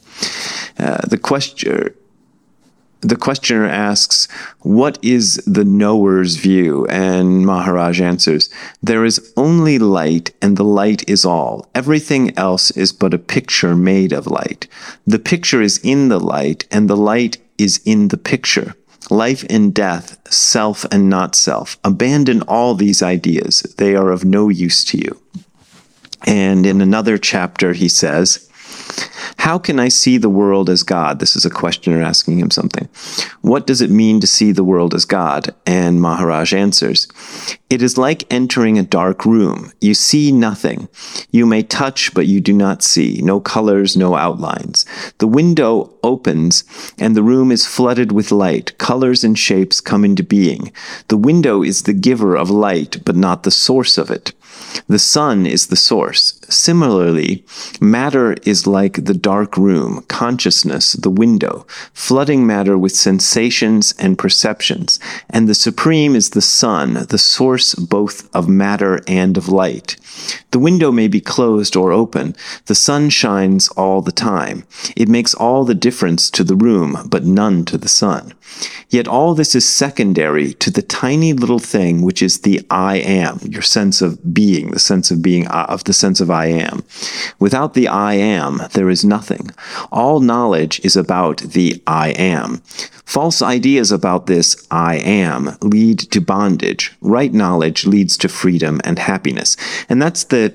[0.78, 1.94] Uh, the.
[3.02, 4.28] The questioner asks,
[4.60, 6.86] What is the knower's view?
[6.88, 8.50] And Maharaj answers,
[8.82, 11.66] There is only light, and the light is all.
[11.74, 14.68] Everything else is but a picture made of light.
[15.06, 18.74] The picture is in the light, and the light is in the picture
[19.08, 21.78] life and death, self and not self.
[21.84, 23.62] Abandon all these ideas.
[23.78, 25.20] They are of no use to you.
[26.26, 28.49] And in another chapter, he says,
[29.40, 31.18] how can I see the world as God?
[31.18, 32.88] This is a questioner asking him something.
[33.40, 35.54] What does it mean to see the world as God?
[35.66, 37.08] And Maharaj answers,
[37.70, 39.72] It is like entering a dark room.
[39.80, 40.88] You see nothing.
[41.30, 43.20] You may touch, but you do not see.
[43.22, 44.84] No colors, no outlines.
[45.18, 46.64] The window opens,
[46.98, 48.76] and the room is flooded with light.
[48.78, 50.70] Colors and shapes come into being.
[51.08, 54.32] The window is the giver of light, but not the source of it.
[54.86, 56.39] The sun is the source.
[56.50, 57.44] Similarly,
[57.80, 64.98] matter is like the dark room, consciousness, the window, flooding matter with sensations and perceptions,
[65.28, 69.96] and the supreme is the sun, the source both of matter and of light.
[70.50, 72.34] The window may be closed or open.
[72.66, 74.64] The sun shines all the time.
[74.96, 78.34] It makes all the difference to the room, but none to the sun.
[78.88, 83.38] Yet all this is secondary to the tiny little thing which is the I am,
[83.42, 86.84] your sense of being, the sense of being, uh, of the sense of I am.
[87.38, 89.50] Without the I am, there is nothing.
[89.90, 92.62] All knowledge is about the I am.
[93.04, 96.92] False ideas about this I am lead to bondage.
[97.00, 99.56] Right knowledge leads to freedom and happiness.
[99.88, 100.54] And that's the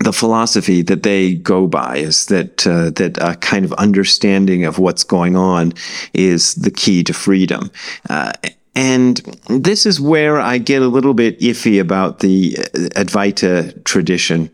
[0.00, 4.78] the philosophy that they go by is that uh, that a kind of understanding of
[4.78, 5.72] what's going on
[6.12, 7.70] is the key to freedom.
[8.10, 8.32] Uh,
[8.74, 9.16] and
[9.48, 12.62] this is where I get a little bit iffy about the uh,
[13.00, 14.50] Advaita tradition,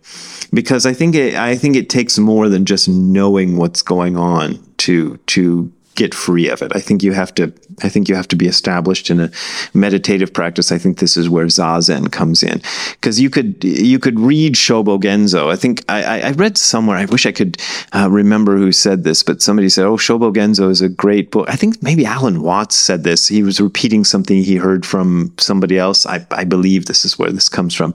[0.52, 4.58] because I think it, I think it takes more than just knowing what's going on
[4.78, 6.72] to to get free of it.
[6.74, 7.52] I think you have to
[7.82, 9.30] I think you have to be established in a
[9.74, 10.72] meditative practice.
[10.72, 12.60] I think this is where zazen comes in
[12.92, 15.50] because you could you could read Shobo Genzo.
[15.50, 16.96] I think I, I read somewhere.
[16.96, 17.60] I wish I could
[17.92, 21.48] uh, remember who said this, but somebody said, "Oh, Shobo Genzo is a great book."
[21.48, 23.28] I think maybe Alan Watts said this.
[23.28, 26.06] He was repeating something he heard from somebody else.
[26.06, 27.94] I, I believe this is where this comes from,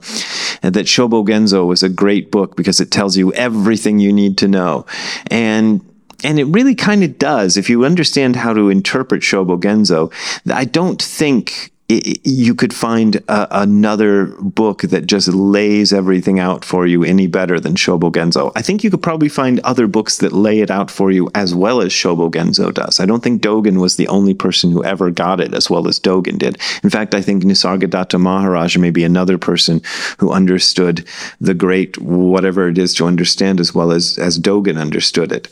[0.62, 4.38] and that Shobo Genzo was a great book because it tells you everything you need
[4.40, 4.86] to know,
[5.32, 5.82] and
[6.24, 7.58] and it really kind of does.
[7.58, 10.12] If you understand how to interpret Shobogenzo,
[10.52, 16.66] I don't think it, you could find a, another book that just lays everything out
[16.66, 18.52] for you any better than Shobogenzo.
[18.56, 21.56] I think you could probably find other books that lay it out for you as
[21.56, 23.00] well as Shobogenzo does.
[23.00, 26.00] I don't think Dogen was the only person who ever got it as well as
[26.00, 26.58] Dogen did.
[26.84, 29.82] In fact, I think Nisargadatta Maharaj may be another person
[30.18, 31.08] who understood
[31.40, 35.48] the great whatever it is to understand as well as, as Dogen understood it.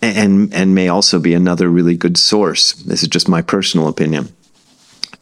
[0.00, 2.74] And, and may also be another really good source.
[2.74, 4.28] This is just my personal opinion.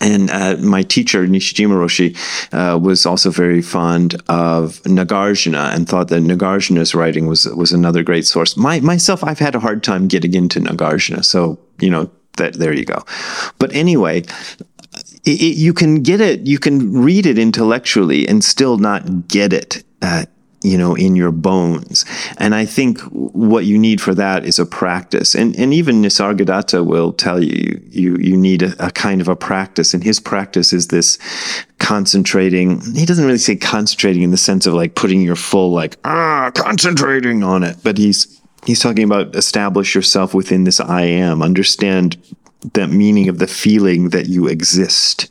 [0.01, 2.15] And uh, my teacher, Nishijima Roshi,
[2.53, 8.03] uh, was also very fond of Nagarjuna and thought that Nagarjuna's writing was was another
[8.03, 8.57] great source.
[8.57, 12.75] My, myself, I've had a hard time getting into Nagarjuna, so you know that there
[12.75, 13.03] you go.
[13.59, 14.25] But anyway,
[15.25, 19.53] it, it, you can get it, you can read it intellectually and still not get
[19.53, 19.83] it.
[20.03, 20.27] Uh,
[20.63, 22.05] you know, in your bones.
[22.39, 25.35] And I think what you need for that is a practice.
[25.35, 29.37] And, and even Nisargadatta will tell you, you, you need a, a kind of a
[29.37, 29.95] practice.
[29.95, 31.19] And his practice is this
[31.79, 32.81] concentrating.
[32.95, 36.51] He doesn't really say concentrating in the sense of like putting your full, like, ah,
[36.55, 37.77] concentrating on it.
[37.83, 42.17] But he's, he's talking about establish yourself within this I am, understand
[42.73, 45.31] the meaning of the feeling that you exist.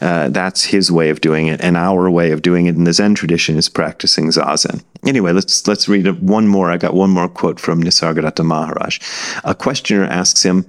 [0.00, 2.92] Uh, that's his way of doing it, and our way of doing it in the
[2.92, 4.82] Zen tradition is practicing zazen.
[5.06, 6.70] Anyway, let's let's read one more.
[6.70, 8.98] I got one more quote from Nisargadatta Maharaj.
[9.44, 10.66] A questioner asks him,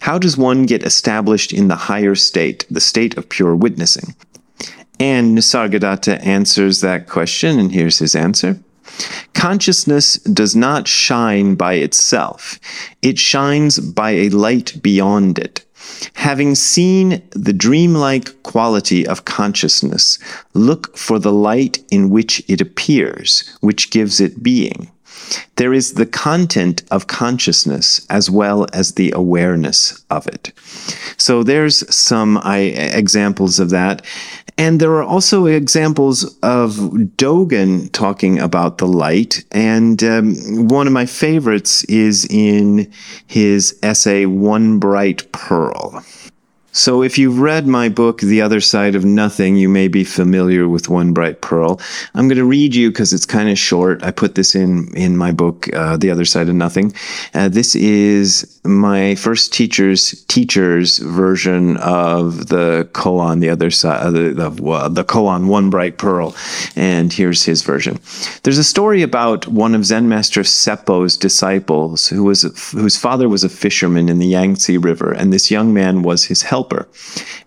[0.00, 4.14] "How does one get established in the higher state, the state of pure witnessing?"
[4.98, 8.60] And Nisargadatta answers that question, and here's his answer.
[9.34, 12.58] Consciousness does not shine by itself,
[13.02, 15.64] it shines by a light beyond it.
[16.14, 20.18] Having seen the dreamlike quality of consciousness,
[20.54, 24.90] look for the light in which it appears, which gives it being.
[25.56, 30.52] There is the content of consciousness as well as the awareness of it.
[31.16, 34.04] So there's some I, examples of that.
[34.56, 36.72] And there are also examples of
[37.16, 39.44] Dogen talking about the light.
[39.52, 40.34] And um,
[40.68, 42.92] one of my favorites is in
[43.26, 46.04] his essay, One Bright Pearl.
[46.72, 50.68] So, if you've read my book, The Other Side of Nothing, you may be familiar
[50.68, 51.80] with One Bright Pearl.
[52.14, 54.04] I'm going to read you because it's kind of short.
[54.04, 56.92] I put this in in my book, uh, The Other Side of Nothing.
[57.34, 64.10] Uh, this is my first teacher's teacher's version of the koan, The Other Side, uh,
[64.12, 66.36] the, the, uh, the koan, One Bright Pearl.
[66.76, 67.98] And here's his version.
[68.44, 73.42] There's a story about one of Zen Master Seppo's disciples who was whose father was
[73.42, 76.86] a fisherman in the Yangtze River, and this young man was his helper helper.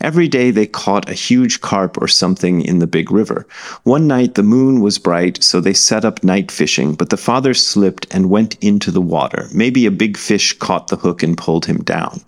[0.01, 3.45] Every day they caught a huge carp or something in the big river.
[3.83, 7.53] One night the moon was bright, so they set up night fishing, but the father
[7.53, 9.49] slipped and went into the water.
[9.53, 12.21] Maybe a big fish caught the hook and pulled him down.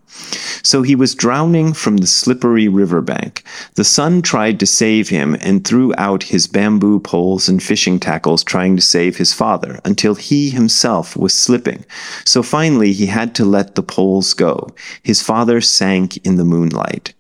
[0.64, 3.44] So he was drowning from the slippery river bank.
[3.76, 8.44] The son tried to save him and threw out his bamboo poles and fishing tackles
[8.44, 11.86] trying to save his father until he himself was slipping.
[12.26, 14.74] So finally he had to let the poles go.
[15.04, 17.14] His father sank in the moonlight.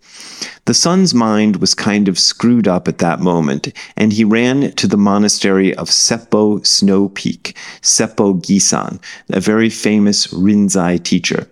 [0.66, 4.88] The son's mind was kind of screwed up at that moment, and he ran to
[4.88, 11.48] the monastery of Seppo Snow Peak, Seppo Gisan, a very famous Rinzai teacher.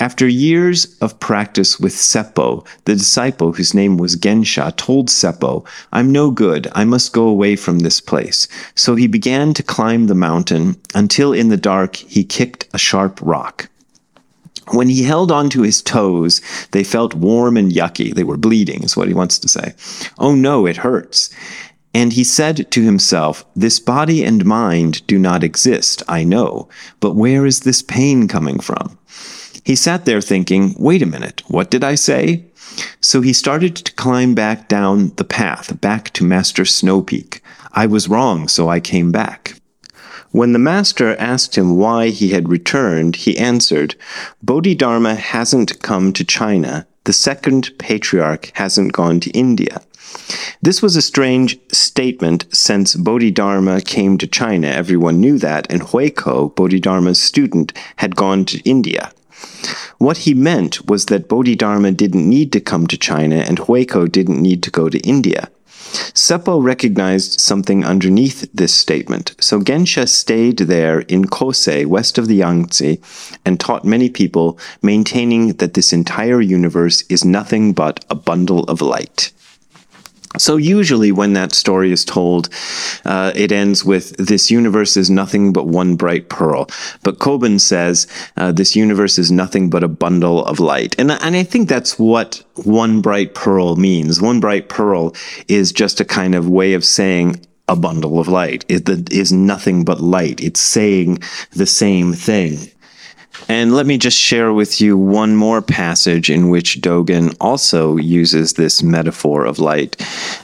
[0.00, 6.10] After years of practice with Seppo, the disciple whose name was Gensha told Seppo, I'm
[6.10, 8.48] no good, I must go away from this place.
[8.74, 13.20] So he began to climb the mountain until in the dark he kicked a sharp
[13.20, 13.68] rock.
[14.68, 18.14] When he held on to his toes, they felt warm and yucky.
[18.14, 19.74] They were bleeding, is what he wants to say.
[20.18, 21.28] Oh no, it hurts.
[21.92, 27.16] And he said to himself, This body and mind do not exist, I know, but
[27.16, 28.96] where is this pain coming from?
[29.70, 32.44] He sat there thinking, wait a minute, what did I say?
[33.00, 37.40] So he started to climb back down the path, back to Master Snow Peak.
[37.70, 39.60] I was wrong, so I came back.
[40.32, 43.94] When the master asked him why he had returned, he answered,
[44.42, 46.88] Bodhidharma hasn't come to China.
[47.04, 49.82] The second patriarch hasn't gone to India.
[50.60, 54.66] This was a strange statement since Bodhidharma came to China.
[54.66, 59.12] Everyone knew that, and Huiko, Bodhidharma's student, had gone to India.
[59.98, 64.40] What he meant was that Bodhidharma didn't need to come to China and Huiko didn't
[64.40, 65.50] need to go to India.
[66.14, 72.36] Seppo recognized something underneath this statement, so Gensha stayed there in Kosei, west of the
[72.36, 73.00] Yangtze,
[73.44, 78.80] and taught many people, maintaining that this entire universe is nothing but a bundle of
[78.80, 79.32] light.
[80.38, 82.48] So, usually, when that story is told,
[83.04, 86.68] uh, it ends with this universe is nothing but one bright pearl.
[87.02, 90.94] But Kobun says uh, this universe is nothing but a bundle of light.
[91.00, 94.20] And, and I think that's what one bright pearl means.
[94.20, 95.16] One bright pearl
[95.48, 98.64] is just a kind of way of saying, a bundle of light.
[98.68, 100.40] It is nothing but light.
[100.40, 101.20] It's saying
[101.52, 102.58] the same thing.
[103.48, 108.52] And let me just share with you one more passage in which Dogen also uses
[108.52, 109.96] this metaphor of light.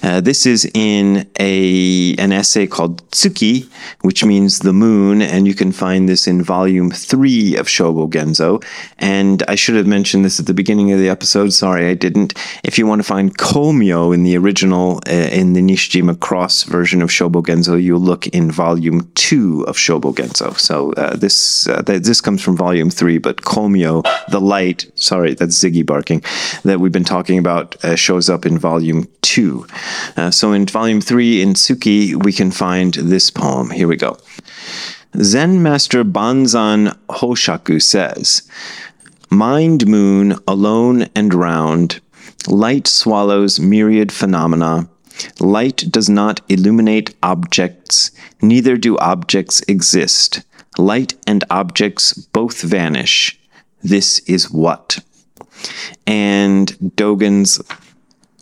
[0.03, 3.69] Uh, this is in a an essay called Tsuki,
[4.03, 8.65] which means the moon, and you can find this in volume three of Shobo Genzo.
[8.99, 11.53] And I should have mentioned this at the beginning of the episode.
[11.53, 12.35] Sorry, I didn't.
[12.65, 17.03] If you want to find Komyo in the original, uh, in the Nishijima Cross version
[17.03, 20.59] of Shobo Genzo, you'll look in volume two of Shobo Genzo.
[20.59, 25.35] So uh, this uh, this comes from volume volume three, but Komyo, the light, sorry,
[25.35, 26.23] that's Ziggy barking,
[26.65, 29.67] that we've been talking about uh, shows up in volume two.
[30.17, 33.71] Uh, so in volume three, in Tsuki, we can find this poem.
[33.71, 34.17] Here we go.
[35.21, 38.49] Zen Master Banzan Hoshaku says,
[39.31, 42.01] Mind moon, alone and round,
[42.47, 44.89] light swallows myriad phenomena.
[45.41, 48.11] Light does not illuminate objects,
[48.43, 50.46] neither do objects exist.
[50.79, 53.39] Light and objects both vanish.
[53.83, 54.99] This is what?
[56.07, 57.61] And Dogen's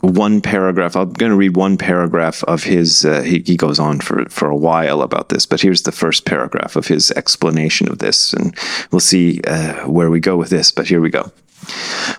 [0.00, 0.96] one paragraph.
[0.96, 3.04] I'm going to read one paragraph of his.
[3.04, 6.26] Uh, he, he, goes on for, for a while about this, but here's the first
[6.26, 8.56] paragraph of his explanation of this, and
[8.90, 10.70] we'll see uh, where we go with this.
[10.70, 11.32] But here we go.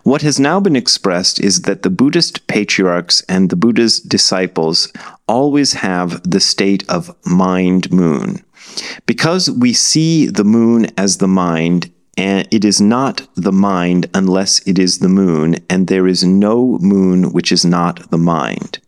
[0.03, 4.91] What has now been expressed is that the Buddhist patriarchs and the Buddha's disciples
[5.27, 8.43] always have the state of mind moon.
[9.05, 14.65] Because we see the moon as the mind, and it is not the mind unless
[14.67, 18.79] it is the moon, and there is no moon which is not the mind.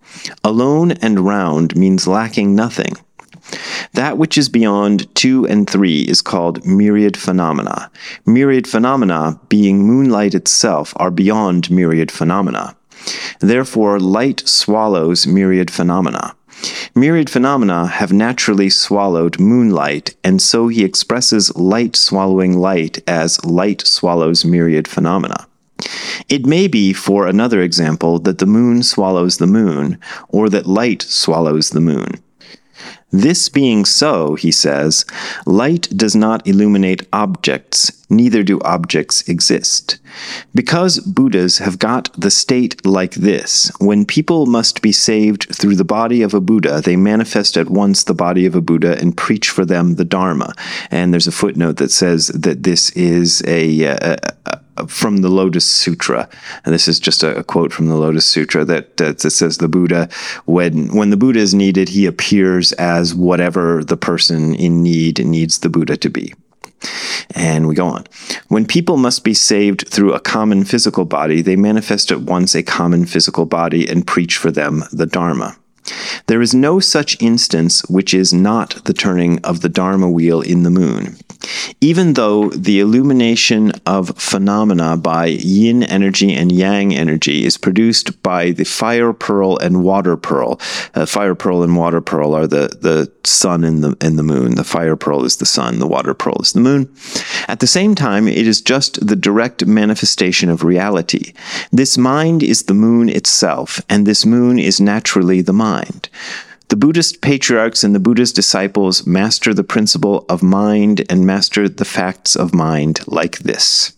[0.43, 2.93] Alone and round means lacking nothing.
[3.93, 7.89] That which is beyond two and three is called myriad phenomena.
[8.25, 12.75] Myriad phenomena, being moonlight itself, are beyond myriad phenomena.
[13.39, 16.35] Therefore, light swallows myriad phenomena.
[16.95, 23.85] Myriad phenomena have naturally swallowed moonlight, and so he expresses light swallowing light as light
[23.85, 25.47] swallows myriad phenomena.
[26.27, 29.99] It may be, for another example, that the moon swallows the moon,
[30.29, 32.15] or that light swallows the moon.
[33.11, 35.05] This being so, he says,
[35.45, 39.97] light does not illuminate objects, neither do objects exist.
[40.53, 45.85] Because Buddhas have got the state like this, when people must be saved through the
[45.85, 49.49] body of a Buddha, they manifest at once the body of a Buddha and preach
[49.49, 50.53] for them the Dharma.
[50.91, 55.65] And there's a footnote that says that this is a, a, a from the Lotus
[55.65, 56.29] Sutra,
[56.63, 59.57] and this is just a, a quote from the Lotus Sutra that, that, that says
[59.57, 60.09] the Buddha,
[60.45, 65.59] when when the Buddha is needed, he appears as whatever the person in need needs
[65.59, 66.33] the Buddha to be.
[67.35, 68.05] And we go on.
[68.47, 72.63] When people must be saved through a common physical body, they manifest at once a
[72.63, 75.57] common physical body and preach for them the Dharma.
[76.27, 80.63] There is no such instance which is not the turning of the Dharma wheel in
[80.63, 81.17] the moon.
[81.81, 88.51] Even though the illumination of phenomena by yin energy and yang energy is produced by
[88.51, 90.59] the fire pearl and water pearl,
[90.95, 94.55] uh, fire pearl and water pearl are the, the sun and the, and the moon.
[94.55, 96.93] The fire pearl is the sun, the water pearl is the moon.
[97.47, 101.33] At the same time, it is just the direct manifestation of reality.
[101.71, 106.09] This mind is the moon itself, and this moon is naturally the mind.
[106.69, 111.85] The Buddhist patriarchs and the Buddha's disciples master the principle of mind and master the
[111.85, 113.93] facts of mind like this.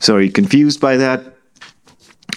[0.00, 1.35] So, are you confused by that?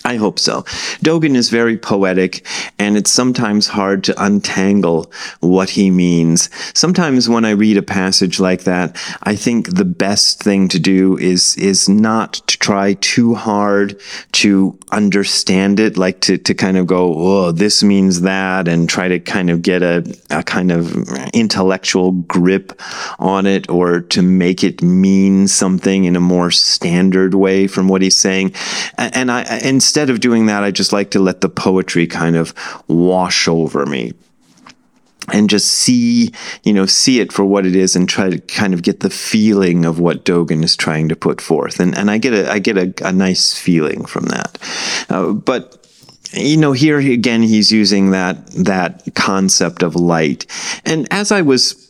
[0.09, 0.63] I hope so.
[1.03, 2.43] Dogen is very poetic,
[2.79, 6.49] and it's sometimes hard to untangle what he means.
[6.73, 11.15] Sometimes when I read a passage like that, I think the best thing to do
[11.19, 14.01] is is not to try too hard
[14.31, 19.07] to understand it, like to, to kind of go, oh, this means that, and try
[19.07, 20.91] to kind of get a, a kind of
[21.35, 22.81] intellectual grip
[23.19, 28.01] on it, or to make it mean something in a more standard way from what
[28.01, 28.53] he's saying.
[28.97, 32.37] And I and instead of doing that, I just like to let the poetry kind
[32.37, 32.53] of
[32.87, 34.13] wash over me
[35.33, 36.31] and just see,
[36.63, 39.09] you know, see it for what it is and try to kind of get the
[39.09, 41.81] feeling of what Dogen is trying to put forth.
[41.81, 44.57] And, and I get a, I get a, a nice feeling from that.
[45.09, 45.75] Uh, but
[46.31, 50.45] you know here again he's using that that concept of light
[50.85, 51.89] and as i was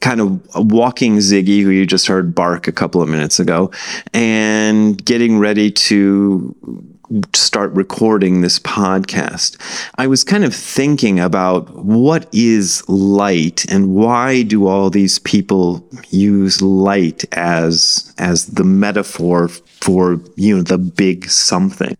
[0.00, 3.70] kind of walking Ziggy, who you just heard bark a couple of minutes ago,
[4.12, 6.93] and getting ready to
[7.34, 9.56] start recording this podcast,
[9.96, 15.88] I was kind of thinking about what is light and why do all these people
[16.10, 21.96] use light as as the metaphor for you know the big something?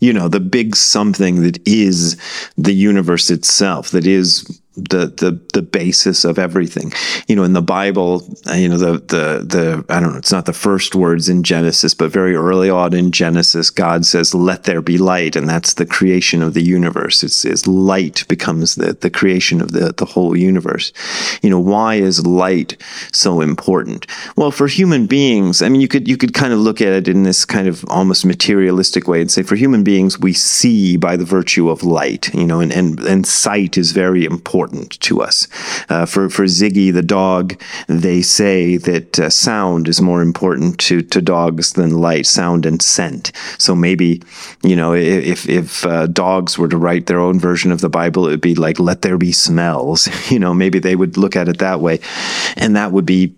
[0.00, 2.16] You know the big something that is
[2.56, 6.92] the universe itself that is the the the basis of everything.
[7.26, 10.30] You know, in the Bible, uh, you know the the the I don't know, it's
[10.30, 14.64] not the first words in Genesis, but very early on in Genesis, God says, "Let
[14.64, 17.24] there be light," and that's the creation of the universe.
[17.24, 20.92] It's, it's light becomes the the creation of the the whole universe.
[21.42, 22.80] You know, why is light
[23.12, 24.06] so important?
[24.36, 27.08] Well, for human beings, I mean, you could you could kind of look at it
[27.08, 31.16] in this kind of almost materialistic way and say, for human beings, we see by
[31.16, 32.32] the virtue of light.
[32.32, 35.48] You know, and and and sight is very important important to us.
[35.88, 41.02] Uh, for for Ziggy the dog, they say that uh, sound is more important to
[41.02, 43.32] to dogs than light, sound and scent.
[43.58, 44.22] So maybe,
[44.62, 48.26] you know, if if uh, dogs were to write their own version of the Bible,
[48.26, 51.48] it would be like "Let there be smells." You know, maybe they would look at
[51.48, 51.98] it that way,
[52.56, 53.34] and that would be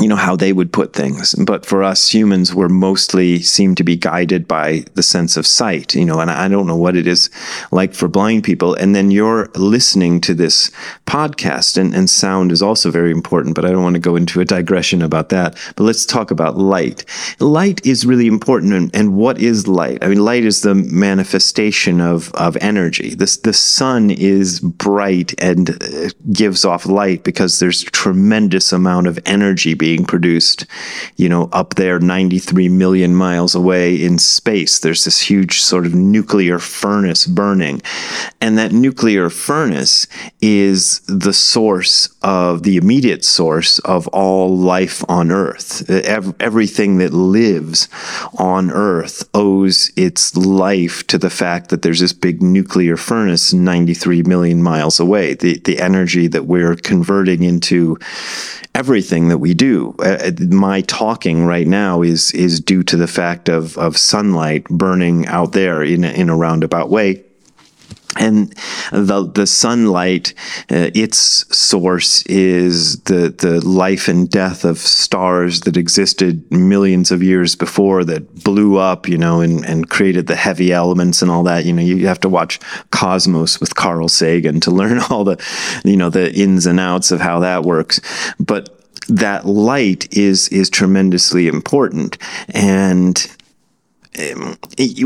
[0.00, 1.34] you know how they would put things.
[1.34, 5.94] But for us humans we're mostly seem to be guided by the sense of sight
[5.94, 7.30] you know and i don't know what it is
[7.70, 8.74] like for blind people.
[8.74, 10.70] And then you're listening to this
[11.06, 14.40] podcast and, and sound is also very important but i don't want to go into
[14.40, 15.56] a digression about that.
[15.76, 17.04] But let's talk about light.
[17.40, 19.98] Light is really important and, and what is light?
[20.02, 23.14] I mean light is the manifestation of of energy.
[23.14, 29.18] This the sun is bright and uh, gives off light because there's tremendous amount of
[29.26, 30.64] energy being produced,
[31.16, 34.78] you know, up there 93 million miles away in space.
[34.78, 37.82] There's this huge sort of nuclear furnace burning.
[38.40, 40.06] And that nuclear furnace
[40.40, 45.68] is the source of the immediate source of all life on Earth.
[46.40, 47.78] everything that lives
[48.38, 54.22] on Earth owes its life to the fact that there's this big nuclear furnace 93
[54.22, 55.34] million miles away.
[55.34, 57.98] The, the energy that we're converting into
[58.74, 59.73] everything that we do.
[59.98, 65.26] Uh, my talking right now is is due to the fact of of sunlight burning
[65.26, 67.24] out there in a, in a roundabout way.
[68.16, 68.54] And
[68.92, 70.34] the the sunlight
[70.70, 71.18] uh, its
[71.56, 78.04] source is the the life and death of stars that existed millions of years before
[78.04, 81.64] that blew up you know and and created the heavy elements and all that.
[81.64, 82.60] You know you have to watch
[82.92, 85.36] Cosmos with Carl Sagan to learn all the
[85.84, 88.00] you know the ins and outs of how that works.
[88.38, 92.18] But that light is is tremendously important.
[92.50, 93.30] And
[94.16, 94.56] um,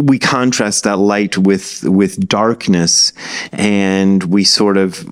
[0.03, 3.13] we contrast that light with with darkness.
[3.53, 5.03] And we sort of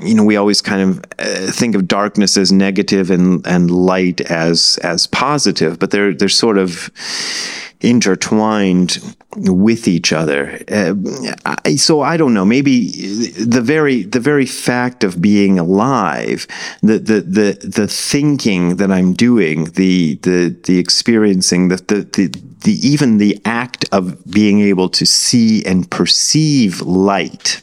[0.00, 4.20] you know we always kind of uh, think of darkness as negative and and light
[4.22, 5.78] as as positive.
[5.78, 6.90] But they're they're sort of
[7.80, 8.98] intertwined
[9.36, 10.60] with each other.
[10.70, 10.94] Uh,
[11.64, 12.44] I, so I don't know.
[12.44, 16.46] Maybe the very the very fact of being alive,
[16.82, 22.26] the the the the thinking that I'm doing, the the the experiencing, the the, the
[22.64, 27.62] the even the act of being able to see and perceive light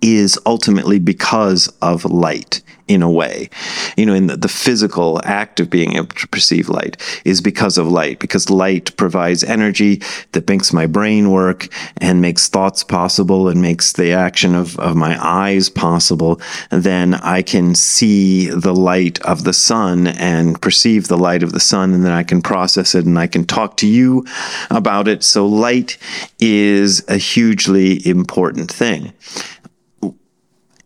[0.00, 3.48] is ultimately because of light in a way.
[3.96, 7.76] You know, in the, the, physical act of being able to perceive light is because
[7.76, 10.00] of light, because light provides energy
[10.32, 11.68] that makes my brain work
[11.98, 16.40] and makes thoughts possible and makes the action of, of my eyes possible.
[16.70, 21.60] Then I can see the light of the sun and perceive the light of the
[21.60, 24.24] sun, and then I can process it and I can talk to you
[24.70, 25.22] about it.
[25.24, 25.98] So, light
[26.38, 29.12] is a hugely important thing.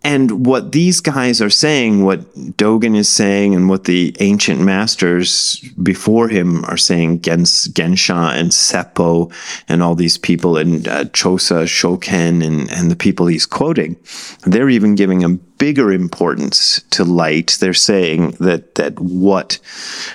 [0.08, 2.20] And what these guys are saying, what
[2.56, 8.50] Dogen is saying, and what the ancient masters before him are saying, Gens, Gensha and
[8.50, 9.30] Seppo,
[9.68, 13.96] and all these people, and uh, Chosa, Shoken, and, and the people he's quoting,
[14.46, 17.58] they're even giving a bigger importance to light.
[17.60, 19.58] They're saying that that what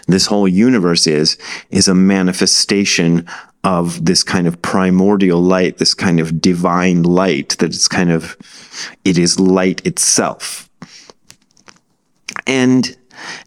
[0.07, 1.37] this whole universe is
[1.69, 3.27] is a manifestation
[3.63, 8.37] of this kind of primordial light, this kind of divine light, that it's kind of,
[9.05, 10.69] it is light itself.
[12.45, 12.97] And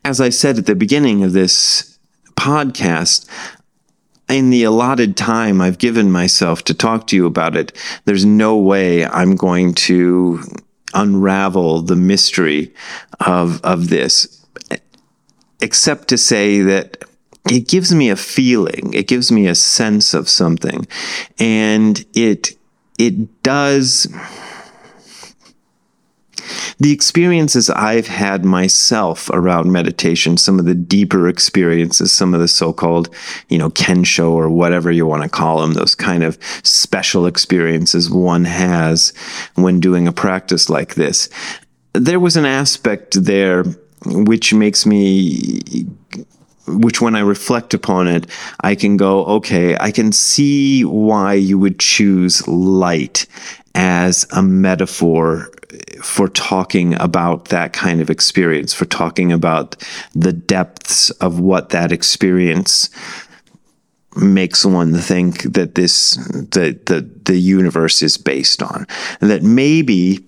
[0.05, 1.99] as I said at the beginning of this
[2.35, 3.29] podcast,
[4.29, 7.73] in the allotted time I've given myself to talk to you about it,
[8.07, 10.43] there's no way I'm going to
[10.95, 12.75] unravel the mystery
[13.21, 14.45] of, of this,
[15.61, 17.05] except to say that
[17.51, 20.87] it gives me a feeling it gives me a sense of something
[21.39, 22.57] and it
[22.99, 24.09] it does
[26.79, 32.49] the experiences I've had myself around meditation, some of the deeper experiences, some of the
[32.49, 33.09] so-called,
[33.49, 38.11] you know, kensho or whatever you want to call them, those kind of special experiences
[38.11, 39.13] one has
[39.55, 41.29] when doing a practice like this.
[41.95, 43.65] There was an aspect there
[44.05, 45.87] which makes me
[46.67, 48.27] which when I reflect upon it,
[48.61, 53.27] I can go, okay, I can see why you would choose light
[53.75, 55.51] as a metaphor
[56.03, 59.77] for talking about that kind of experience, for talking about
[60.15, 62.91] the depths of what that experience
[64.17, 68.87] makes one think that this the the the universe is based on.
[69.21, 70.25] And That maybe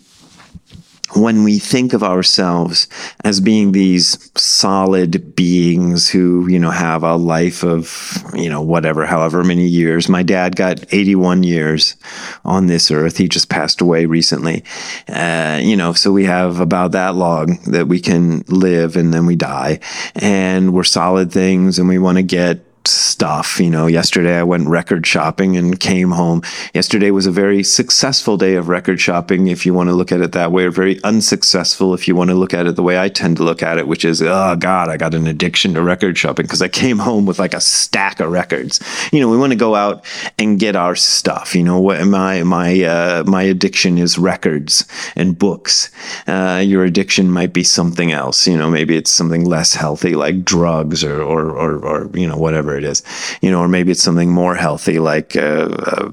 [1.15, 2.87] when we think of ourselves
[3.25, 9.07] as being these solid beings who, you know, have a life of, you know, whatever,
[9.07, 10.09] however many years.
[10.09, 11.97] My dad got 81 years
[12.45, 13.17] on this earth.
[13.17, 14.65] He just passed away recently.
[15.09, 19.27] Uh, you know, so we have about that long that we can live and then
[19.27, 19.81] we die.
[20.15, 23.61] And we're solid things and we want to get stuff.
[23.61, 26.43] You know, yesterday I went record shopping and came home.
[26.75, 30.21] Yesterday was a very successful day of record shopping, if you want to look at
[30.21, 32.99] it that way, or very unsuccessful if you want to look at it the way
[32.99, 35.83] I tend to look at it, which is, oh God, I got an addiction to
[35.83, 38.81] record shopping because I came home with like a stack of records.
[39.13, 40.05] You know, we want to go out
[40.39, 41.55] and get our stuff.
[41.55, 44.87] You know, what my my uh, my addiction is records
[45.17, 45.91] and books.
[46.27, 48.47] Uh, your addiction might be something else.
[48.47, 52.37] You know, maybe it's something less healthy like drugs or or or, or you know
[52.37, 53.03] whatever it is,
[53.43, 56.11] you know, or maybe it's something more healthy like uh, uh,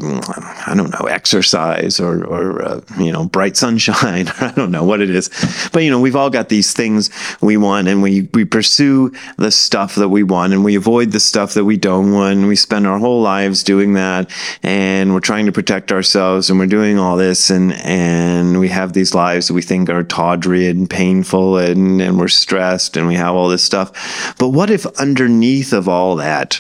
[0.68, 4.28] I don't know, exercise or or uh, you know, bright sunshine.
[4.40, 5.30] I don't know what it is,
[5.72, 7.10] but you know, we've all got these things
[7.42, 11.20] we want, and we we pursue the stuff that we want, and we avoid the
[11.20, 12.48] stuff that we don't want.
[12.48, 14.30] We spend our whole lives doing that,
[14.64, 18.94] and we're trying to protect ourselves, and we're doing all this, and and we have
[18.94, 23.16] these lives that we think are tawdry and painful, and and we're stressed, and we
[23.16, 24.36] have all this stuff.
[24.38, 26.55] But what if underneath of all that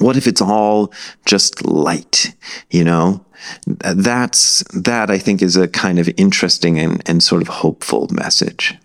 [0.00, 0.92] what if it's all
[1.24, 2.34] just light
[2.70, 3.24] you know?
[3.64, 8.76] That's that i think is a kind of interesting and, and sort of hopeful message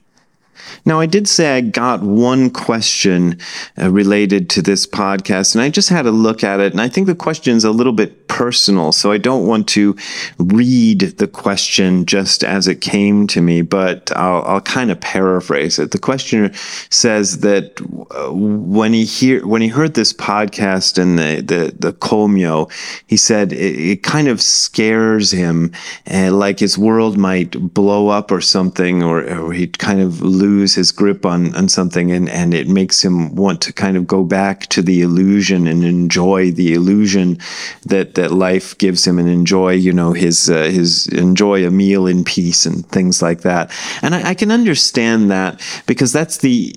[0.86, 3.39] now, I did say I got one question
[3.82, 6.89] uh, related to this podcast, and I just had a look at it, and I
[6.89, 9.95] think the question is a little bit personal, so I don't want to
[10.39, 15.78] read the question just as it came to me, but I'll, I'll kind of paraphrase
[15.80, 15.91] it.
[15.91, 16.51] The questioner
[16.89, 17.80] says that
[18.11, 22.71] uh, when he hear when he heard this podcast and the the the Komyo,
[23.07, 25.71] he said it, it kind of scares him,
[26.11, 30.62] uh, like his world might blow up or something, or, or he'd kind of lose
[30.72, 34.24] his grip on on something and and it makes him want to kind of go
[34.24, 37.38] back to the illusion and enjoy the illusion
[37.86, 42.07] that that life gives him and enjoy you know his uh, his enjoy a meal
[42.07, 43.72] in peace and things like that.
[44.01, 46.74] And I, I can understand that because that's the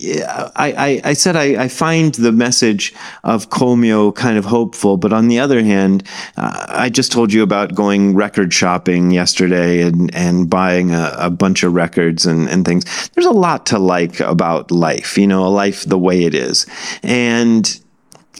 [0.57, 5.12] I I, I said I, I find the message of Komyo kind of hopeful but
[5.12, 6.03] on the other hand
[6.37, 11.30] uh, I just told you about going record shopping yesterday and and buying a, a
[11.30, 12.84] bunch of records and and things.
[13.11, 16.66] There's a lot to like about life, you know, life the way it is.
[17.02, 17.80] And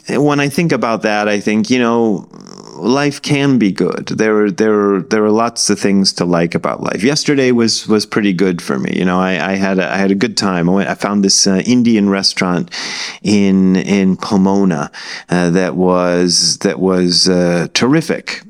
[0.09, 2.27] when I think about that, I think, you know,
[2.77, 4.07] life can be good.
[4.07, 7.03] There, there, there are lots of things to like about life.
[7.03, 8.93] Yesterday was was pretty good for me.
[8.95, 10.69] You know, I, I had a, I had a good time.
[10.69, 12.71] I, went, I found this uh, Indian restaurant
[13.23, 14.91] in in Pomona
[15.29, 18.43] uh, that was that was uh, terrific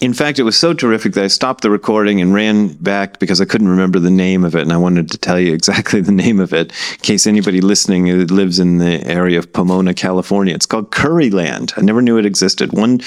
[0.00, 3.40] in fact, it was so terrific that I stopped the recording and ran back because
[3.40, 6.12] I couldn't remember the name of it, and I wanted to tell you exactly the
[6.12, 10.54] name of it in case anybody listening lives in the area of Pomona, California.
[10.54, 11.72] It's called Curryland.
[11.76, 12.72] I never knew it existed.
[12.72, 13.00] One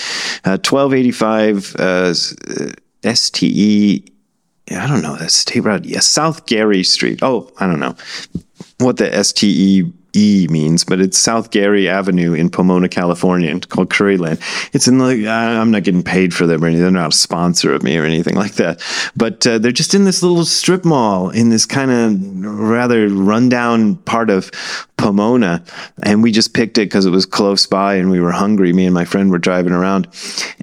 [0.46, 4.04] uh, twelve eighty five uh, STE.
[4.70, 5.16] I don't know.
[5.16, 5.86] That's state road.
[5.86, 7.20] Yes, South Garey Street.
[7.22, 7.96] Oh, I don't know
[8.80, 13.60] what the STE E means, but it's South Garey Avenue in Pomona, California.
[13.60, 14.42] Called Curryland.
[14.74, 16.84] It's in like I'm not getting paid for them or anything.
[16.84, 18.82] They're not a sponsor of me or anything like that.
[19.16, 23.98] But uh, they're just in this little strip mall in this kind of rather rundown
[23.98, 24.52] part of
[24.98, 25.64] Pomona,
[26.02, 28.74] and we just picked it because it was close by and we were hungry.
[28.74, 30.08] Me and my friend were driving around,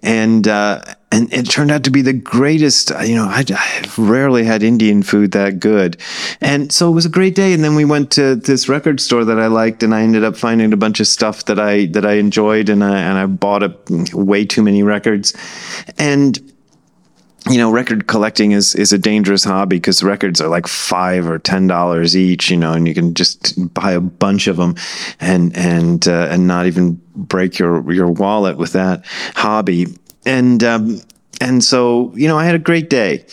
[0.02, 0.48] and.
[0.48, 0.82] Uh,
[1.14, 2.90] and it turned out to be the greatest.
[3.04, 5.96] You know, I, have rarely had Indian food that good,
[6.40, 7.52] and so it was a great day.
[7.52, 10.36] And then we went to this record store that I liked, and I ended up
[10.36, 13.62] finding a bunch of stuff that I that I enjoyed, and I and I bought
[13.62, 13.76] a,
[14.12, 15.34] way too many records,
[15.98, 16.36] and
[17.48, 21.38] you know, record collecting is is a dangerous hobby because records are like five or
[21.38, 22.50] ten dollars each.
[22.50, 24.74] You know, and you can just buy a bunch of them,
[25.20, 29.04] and and uh, and not even break your your wallet with that
[29.36, 29.96] hobby
[30.26, 31.00] and um,
[31.40, 33.24] and so you know I had a great day,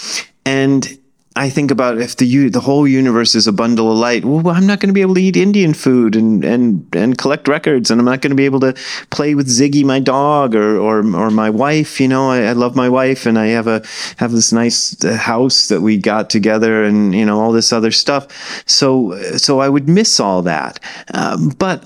[0.45, 0.97] and
[1.35, 4.25] I think about if the the whole universe is a bundle of light.
[4.25, 7.47] Well, I'm not going to be able to eat Indian food and and and collect
[7.47, 8.73] records, and I'm not going to be able to
[9.11, 12.01] play with Ziggy, my dog, or or or my wife.
[12.01, 13.81] You know, I, I love my wife, and I have a
[14.17, 17.91] have this nice uh, house that we got together, and you know all this other
[17.91, 18.27] stuff.
[18.67, 20.81] So so I would miss all that,
[21.13, 21.85] um, but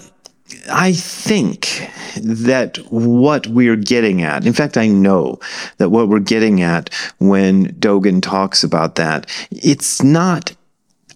[0.71, 5.39] I think that what we're getting at, in fact, I know
[5.77, 10.55] that what we're getting at when Dogen talks about that, it's not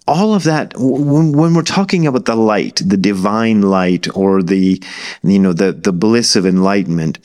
[0.08, 0.74] all of that.
[0.76, 4.82] When, when we're talking about the light the divine light or the
[5.22, 7.18] you know the the bliss of enlightenment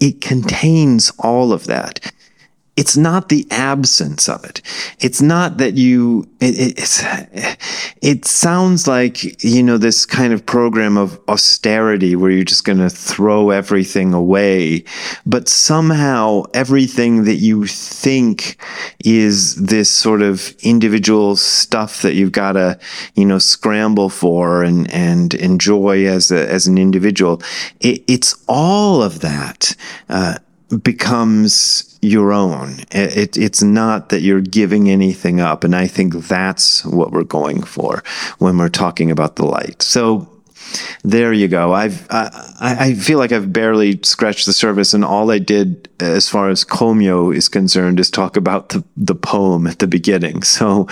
[0.00, 2.12] it contains all of that
[2.80, 4.62] it's not the absence of it.
[5.00, 7.02] It's not that you, it, it's,
[8.00, 12.78] it sounds like, you know, this kind of program of austerity where you're just going
[12.78, 14.84] to throw everything away.
[15.26, 18.56] But somehow everything that you think
[19.04, 22.78] is this sort of individual stuff that you've got to,
[23.14, 27.42] you know, scramble for and, and enjoy as a, as an individual,
[27.80, 29.76] it, it's all of that.
[30.08, 30.38] Uh,
[30.84, 32.80] becomes your own.
[32.90, 35.64] It, it's not that you're giving anything up.
[35.64, 38.02] And I think that's what we're going for
[38.38, 39.82] when we're talking about the light.
[39.82, 40.28] So
[41.02, 41.72] there you go.
[41.72, 42.30] I've I,
[42.60, 46.64] I feel like I've barely scratched the surface, and all I did as far as
[46.64, 50.42] Komyo is concerned is talk about the, the poem at the beginning.
[50.42, 50.86] So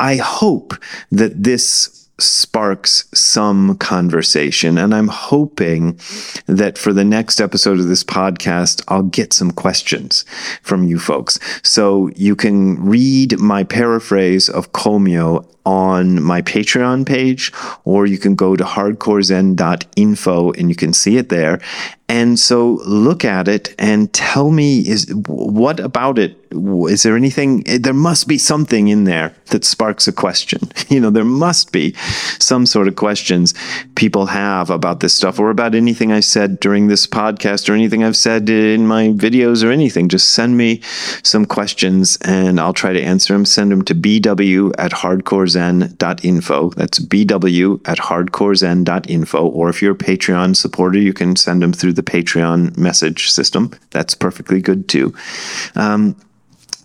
[0.00, 0.74] I hope
[1.12, 4.78] that this sparks some conversation.
[4.78, 5.98] And I'm hoping
[6.46, 10.24] that for the next episode of this podcast, I'll get some questions
[10.62, 11.38] from you folks.
[11.62, 17.52] So you can read my paraphrase of Komyo on my Patreon page,
[17.84, 21.58] or you can go to hardcorezen.info and you can see it there.
[22.08, 26.38] And so look at it and tell me is what about it?
[26.88, 27.62] Is there anything?
[27.64, 30.60] There must be something in there that sparks a question.
[30.94, 31.92] You know, there must be
[32.38, 33.52] some sort of questions
[33.96, 38.04] people have about this stuff or about anything I said during this podcast or anything
[38.04, 40.08] I've said in my videos or anything.
[40.08, 40.82] Just send me
[41.24, 43.44] some questions and I'll try to answer them.
[43.44, 46.70] Send them to bw at hardcorezen.info.
[46.70, 49.46] That's bw at hardcorezen.info.
[49.48, 53.72] Or if you're a Patreon supporter, you can send them through the Patreon message system.
[53.90, 55.14] That's perfectly good too.
[55.74, 56.16] Um,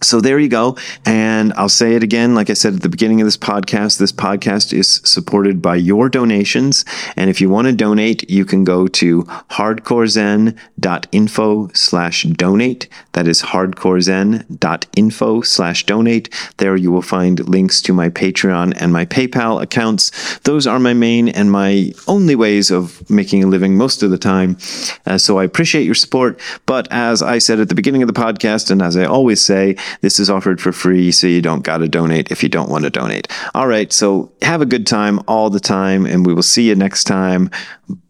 [0.02, 0.78] so there you go.
[1.06, 2.36] And I'll say it again.
[2.36, 6.10] Like I said at the beginning of this podcast, this podcast is supported by your
[6.10, 6.84] donations.
[7.16, 12.88] And if you want to donate, you can go to hardcorezen.info slash donate.
[13.14, 16.30] That is hardcorezen.info slash donate.
[16.58, 20.40] There you will find links to my Patreon and my PayPal accounts.
[20.40, 24.18] Those are my main and my only ways of making a living most of the
[24.18, 24.58] time.
[25.06, 26.40] Uh, so I appreciate your support.
[26.66, 29.76] But as I said at the beginning of the podcast, and as I always say,
[30.02, 32.84] this is offered for free, so you don't got to donate if you don't want
[32.84, 33.28] to donate.
[33.54, 36.76] All right, so have a good time all the time, and we will see you
[36.76, 37.50] next time.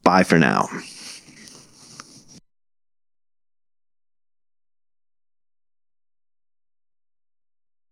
[0.03, 0.67] Bye for now.